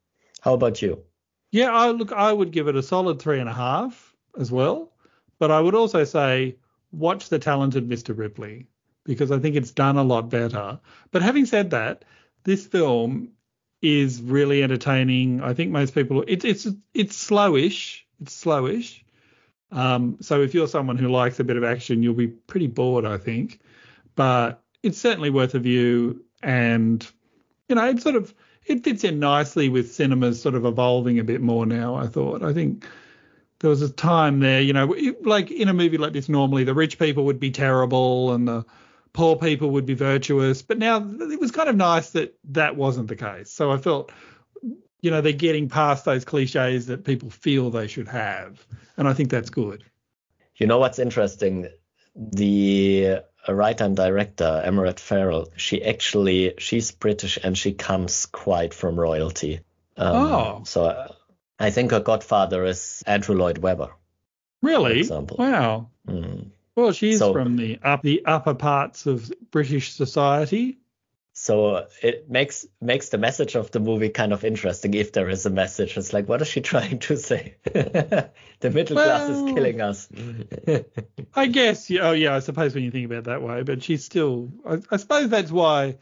How 0.41 0.55
about 0.55 0.81
you? 0.81 1.03
Yeah, 1.51 1.71
I 1.71 1.91
look. 1.91 2.13
I 2.13 2.33
would 2.33 2.51
give 2.51 2.69
it 2.69 2.77
a 2.77 2.83
solid 2.83 3.21
three 3.21 3.39
and 3.39 3.49
a 3.51 3.53
half 3.53 4.15
as 4.39 4.51
well. 4.51 4.93
But 5.39 5.51
I 5.51 5.61
would 5.61 5.75
also 5.75 6.05
say, 6.05 6.57
watch 6.93 7.29
the 7.29 7.39
talented 7.39 7.89
Mr. 7.89 8.17
Ripley 8.17 8.69
because 9.05 9.33
I 9.33 9.39
think 9.39 9.57
it's 9.57 9.73
done 9.73 9.97
a 9.97 10.03
lot 10.03 10.31
better. 10.31 10.79
But 11.11 11.23
having 11.23 11.47
said 11.47 11.71
that, 11.71 12.05
this 12.45 12.67
film 12.67 13.33
is 13.81 14.23
really 14.23 14.63
entertaining. 14.63 15.43
I 15.43 15.55
think 15.55 15.73
most 15.73 15.95
people 15.95 16.25
it's 16.27 16.45
it's 16.45 16.69
it's 16.95 17.29
slowish. 17.29 18.03
It's 18.21 18.45
slowish. 18.45 19.03
Um, 19.73 20.19
so 20.21 20.43
if 20.43 20.55
you're 20.55 20.69
someone 20.69 20.99
who 20.99 21.09
likes 21.09 21.41
a 21.41 21.45
bit 21.45 21.57
of 21.57 21.65
action, 21.65 22.03
you'll 22.03 22.15
be 22.15 22.29
pretty 22.29 22.67
bored, 22.67 23.07
I 23.07 23.17
think. 23.17 23.61
But 24.15 24.63
it's 24.83 24.99
certainly 24.99 25.31
worth 25.31 25.55
a 25.55 25.59
view, 25.59 26.25
and 26.43 27.05
you 27.69 27.75
know, 27.75 27.89
it 27.89 28.01
sort 28.03 28.17
of 28.17 28.33
it 28.67 28.85
fits 28.85 29.03
in 29.03 29.19
nicely 29.19 29.69
with 29.69 29.93
cinemas 29.93 30.41
sort 30.41 30.55
of 30.55 30.65
evolving 30.65 31.19
a 31.19 31.25
bit 31.25 31.41
more 31.41 31.67
now. 31.67 31.97
I 31.97 32.07
thought. 32.07 32.43
I 32.43 32.53
think 32.53 32.87
there 33.63 33.71
was 33.71 33.81
a 33.81 33.89
time 33.89 34.41
there, 34.41 34.61
you 34.61 34.73
know, 34.73 34.95
like 35.23 35.51
in 35.51 35.69
a 35.69 35.73
movie 35.73 35.97
like 35.97 36.13
this, 36.13 36.29
normally 36.29 36.65
the 36.65 36.75
rich 36.75 36.99
people 36.99 37.25
would 37.27 37.41
be 37.41 37.53
terrible 37.53 38.33
and 38.33 38.47
the 38.47 38.67
poor 39.13 39.37
people 39.37 39.71
would 39.71 39.87
be 39.87 39.95
virtuous. 39.95 40.63
But 40.63 40.79
now 40.79 40.99
it 40.99 41.41
was 41.41 41.53
kind 41.53 41.69
of 41.69 41.77
nice 41.77 42.11
that 42.11 42.37
that 42.51 42.77
wasn't 42.77 43.09
the 43.09 43.17
case. 43.17 43.51
So 43.51 43.71
I 43.71 43.79
felt, 43.79 44.11
you 45.01 45.11
know, 45.13 45.21
they're 45.21 45.33
getting 45.33 45.69
past 45.69 46.05
those 46.05 46.25
cliches 46.25 46.87
that 46.87 47.05
people 47.05 47.31
feel 47.31 47.71
they 47.71 47.87
should 47.87 48.09
have. 48.09 48.67
And 48.97 49.07
I 49.07 49.15
think 49.15 49.31
that's 49.31 49.51
good. 49.51 49.85
You 50.57 50.67
know 50.67 50.79
what's 50.79 50.99
interesting? 50.99 51.69
The 52.17 53.21
writer 53.49 53.85
and 53.85 53.97
director, 53.97 54.61
Emerald 54.65 54.99
Fennell, 54.99 55.53
she 55.57 55.85
actually, 55.85 56.55
she's 56.59 56.91
British 56.91 57.39
and 57.43 57.57
she 57.57 57.73
comes 57.73 58.27
quite 58.27 58.75
from 58.75 58.99
royalty. 58.99 59.61
Um, 59.97 60.17
oh. 60.17 60.63
So 60.65 61.15
I 61.63 61.71
think 61.71 61.93
her 61.93 62.01
godfather 62.01 62.65
is 62.65 63.05
Andrew 63.07 63.37
Lloyd 63.37 63.59
Webber. 63.59 63.91
Really? 64.63 65.09
Wow. 65.09 65.91
Mm. 66.09 66.51
Well, 66.75 66.91
she's 66.91 67.21
so, 67.21 67.33
from 67.33 67.57
the 67.57 67.79
up 67.83 68.03
the 68.03 68.25
upper 68.25 68.55
parts 68.55 69.07
of 69.07 69.33
British 69.53 69.93
society. 69.93 70.79
So 71.35 71.87
it 72.03 72.29
makes 72.29 72.67
makes 72.81 73.11
the 73.11 73.19
message 73.19 73.55
of 73.55 73.71
the 73.71 73.79
movie 73.79 74.09
kind 74.09 74.33
of 74.33 74.45
interesting 74.45 74.95
if 74.95 75.13
there 75.13 75.29
is 75.29 75.47
a 75.47 75.51
message. 75.51 75.97
It's 75.97 76.13
like, 76.13 76.29
what 76.29 76.43
is 76.43 76.49
she 76.49 76.61
trying 76.73 76.99
to 77.01 77.17
say? 77.17 77.55
the 77.65 78.31
middle 78.63 78.97
well, 78.97 79.07
class 79.07 79.31
is 79.31 79.55
killing 79.55 79.81
us. 79.81 80.09
I 81.35 81.47
guess. 81.47 81.89
Yeah, 81.89 82.09
oh 82.09 82.13
yeah. 82.13 82.35
I 82.35 82.41
suppose 82.41 82.75
when 82.75 82.83
you 82.83 82.91
think 82.91 83.07
about 83.07 83.19
it 83.19 83.25
that 83.25 83.43
way, 83.43 83.63
but 83.63 83.85
she's 83.85 84.05
still. 84.05 84.51
I, 84.67 84.79
I 84.91 84.97
suppose 84.97 85.29
that's 85.29 85.53
why 85.53 85.99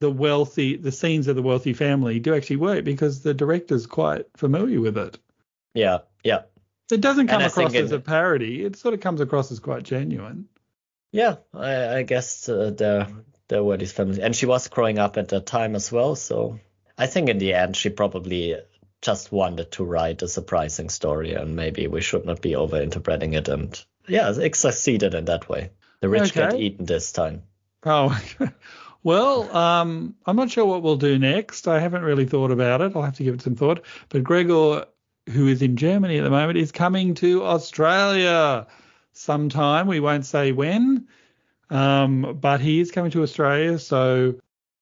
the 0.00 0.10
wealthy, 0.10 0.76
the 0.76 0.92
scenes 0.92 1.26
of 1.28 1.36
the 1.36 1.42
wealthy 1.42 1.72
family 1.72 2.18
do 2.18 2.34
actually 2.34 2.56
work 2.56 2.84
because 2.84 3.22
the 3.22 3.34
director's 3.34 3.86
quite 3.86 4.26
familiar 4.36 4.80
with 4.80 4.98
it. 4.98 5.18
Yeah, 5.74 5.98
yeah. 6.22 6.42
It 6.90 7.00
doesn't 7.00 7.28
come 7.28 7.42
across 7.42 7.74
as 7.74 7.92
a 7.92 7.98
parody. 7.98 8.64
It 8.64 8.76
sort 8.76 8.94
of 8.94 9.00
comes 9.00 9.20
across 9.20 9.50
as 9.50 9.58
quite 9.58 9.82
genuine. 9.82 10.48
Yeah, 11.12 11.36
I, 11.52 11.98
I 11.98 12.02
guess 12.02 12.48
uh, 12.48 12.72
there 12.76 13.08
there 13.48 13.64
were 13.64 13.76
these 13.76 13.92
families, 13.92 14.18
and 14.18 14.34
she 14.36 14.46
was 14.46 14.68
growing 14.68 14.98
up 14.98 15.16
at 15.16 15.28
that 15.28 15.46
time 15.46 15.74
as 15.74 15.90
well. 15.90 16.14
So 16.14 16.60
I 16.96 17.06
think 17.06 17.28
in 17.28 17.38
the 17.38 17.54
end 17.54 17.76
she 17.76 17.90
probably 17.90 18.56
just 19.02 19.32
wanted 19.32 19.72
to 19.72 19.84
write 19.84 20.22
a 20.22 20.28
surprising 20.28 20.88
story, 20.88 21.34
and 21.34 21.56
maybe 21.56 21.86
we 21.86 22.00
should 22.00 22.24
not 22.24 22.40
be 22.40 22.52
overinterpreting 22.52 23.34
it. 23.34 23.48
And 23.48 23.84
yeah, 24.08 24.32
it 24.32 24.54
succeeded 24.54 25.14
in 25.14 25.24
that 25.24 25.48
way. 25.48 25.70
The 26.00 26.08
rich 26.08 26.36
okay. 26.36 26.50
get 26.50 26.60
eaten 26.60 26.84
this 26.84 27.12
time. 27.12 27.42
Oh. 27.84 28.18
Well, 29.06 29.56
um, 29.56 30.16
I'm 30.26 30.34
not 30.36 30.50
sure 30.50 30.66
what 30.66 30.82
we'll 30.82 30.96
do 30.96 31.18
next. 31.18 31.68
I 31.68 31.78
haven't 31.78 32.02
really 32.02 32.26
thought 32.26 32.50
about 32.50 32.80
it. 32.80 32.96
I'll 32.96 33.02
have 33.02 33.16
to 33.16 33.22
give 33.24 33.34
it 33.34 33.42
some 33.42 33.54
thought. 33.54 33.84
But 34.08 34.24
Gregor 34.24 34.84
who 35.30 35.48
is 35.48 35.62
in 35.62 35.76
Germany 35.76 36.18
at 36.18 36.24
the 36.24 36.30
moment, 36.30 36.58
is 36.58 36.72
coming 36.72 37.14
to 37.14 37.44
Australia 37.44 38.66
sometime. 39.12 39.86
We 39.86 40.00
won't 40.00 40.26
say 40.26 40.52
when, 40.52 41.08
um, 41.70 42.38
but 42.40 42.60
he 42.60 42.80
is 42.80 42.90
coming 42.90 43.10
to 43.12 43.22
Australia. 43.22 43.78
So, 43.78 44.34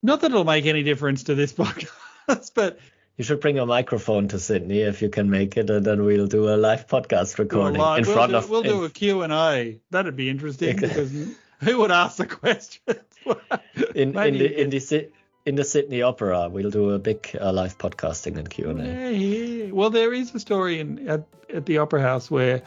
not 0.02 0.20
that 0.20 0.30
it'll 0.30 0.44
make 0.44 0.66
any 0.66 0.82
difference 0.82 1.24
to 1.24 1.34
this 1.34 1.52
podcast, 1.54 2.52
but 2.54 2.78
you 3.16 3.24
should 3.24 3.40
bring 3.40 3.56
your 3.56 3.66
microphone 3.66 4.28
to 4.28 4.38
Sydney 4.38 4.80
if 4.80 5.00
you 5.00 5.08
can 5.08 5.30
make 5.30 5.56
it, 5.56 5.70
and 5.70 5.84
then 5.84 6.04
we'll 6.04 6.26
do 6.26 6.48
a 6.48 6.56
live 6.56 6.86
podcast 6.86 7.38
recording 7.38 7.80
Well, 7.80 7.94
in 7.94 8.04
we'll 8.04 8.14
front 8.14 8.32
do, 8.32 8.36
of. 8.38 8.50
we'll 8.50 8.62
in- 8.62 8.70
do 8.70 8.84
a 8.84 8.90
Q&A. 8.90 9.80
That'd 9.90 10.16
be 10.16 10.28
interesting 10.28 10.76
because 10.80 11.12
who 11.60 11.78
would 11.78 11.90
ask 11.90 12.16
the 12.16 12.26
questions? 12.26 12.98
in, 13.94 14.16
in 14.18 14.38
the 14.38 14.60
in 14.60 14.70
the 14.70 15.10
in 15.46 15.56
the 15.56 15.64
Sydney 15.64 16.02
Opera, 16.02 16.48
we'll 16.48 16.70
do 16.70 16.90
a 16.90 16.98
big 16.98 17.36
uh, 17.40 17.52
live 17.52 17.76
podcasting 17.76 18.38
and 18.38 18.48
Q 18.48 18.70
and 18.70 18.80
A. 18.80 18.86
Yeah, 18.86 19.08
yeah. 19.08 19.70
Well, 19.72 19.90
there 19.90 20.12
is 20.12 20.34
a 20.34 20.40
story 20.40 20.80
in 20.80 21.06
at, 21.08 21.26
at 21.52 21.66
the 21.66 21.78
Opera 21.78 22.00
House 22.00 22.30
where 22.30 22.62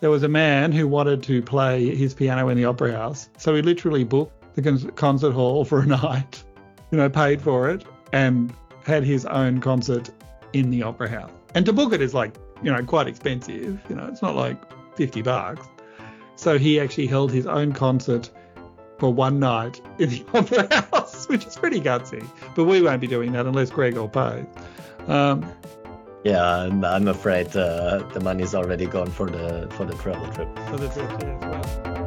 there 0.00 0.10
was 0.10 0.22
a 0.22 0.28
man 0.28 0.72
who 0.72 0.88
wanted 0.88 1.22
to 1.24 1.42
play 1.42 1.94
his 1.94 2.14
piano 2.14 2.48
in 2.48 2.56
the 2.56 2.64
Opera 2.64 2.92
House, 2.92 3.28
so 3.38 3.54
he 3.54 3.62
literally 3.62 4.04
booked 4.04 4.54
the 4.56 4.92
concert 4.96 5.32
hall 5.32 5.64
for 5.64 5.80
a 5.80 5.86
night, 6.02 6.42
you 6.90 6.98
know, 6.98 7.08
paid 7.08 7.40
for 7.42 7.68
it, 7.70 7.84
and 8.12 8.52
had 8.84 9.04
his 9.04 9.24
own 9.26 9.60
concert 9.60 10.10
in 10.52 10.70
the 10.70 10.82
Opera 10.82 11.08
House. 11.08 11.30
And 11.54 11.66
to 11.66 11.72
book 11.72 11.92
it 11.92 12.00
is 12.00 12.14
like, 12.14 12.34
you 12.62 12.72
know, 12.72 12.82
quite 12.82 13.06
expensive. 13.06 13.80
You 13.88 13.96
know, 13.96 14.06
it's 14.06 14.22
not 14.22 14.34
like 14.34 14.58
fifty 14.96 15.22
bucks. 15.22 15.66
So 16.42 16.58
he 16.58 16.80
actually 16.80 17.06
held 17.06 17.30
his 17.30 17.46
own 17.46 17.72
concert 17.72 18.28
for 18.98 19.14
one 19.14 19.38
night 19.38 19.80
in 20.00 20.10
the 20.10 20.24
Opera 20.34 20.74
House, 20.90 21.28
which 21.28 21.46
is 21.46 21.54
pretty 21.54 21.80
gutsy. 21.80 22.26
But 22.56 22.64
we 22.64 22.82
won't 22.82 23.00
be 23.00 23.06
doing 23.06 23.30
that 23.34 23.46
unless 23.46 23.70
Gregor 23.70 24.08
pays. 24.08 24.44
Um, 25.06 25.48
Yeah, 26.24 26.44
I'm, 26.44 26.84
I'm 26.84 27.06
afraid 27.06 27.56
uh, 27.56 27.98
the 28.12 28.18
money's 28.18 28.56
already 28.56 28.86
gone 28.86 29.10
for 29.10 29.30
the 29.30 29.68
for 29.76 29.84
the 29.84 29.94
travel 29.94 30.26
trip. 30.32 30.48
for 30.68 30.78
the 30.78 30.88
trip, 30.88 31.40
well. 31.42 32.01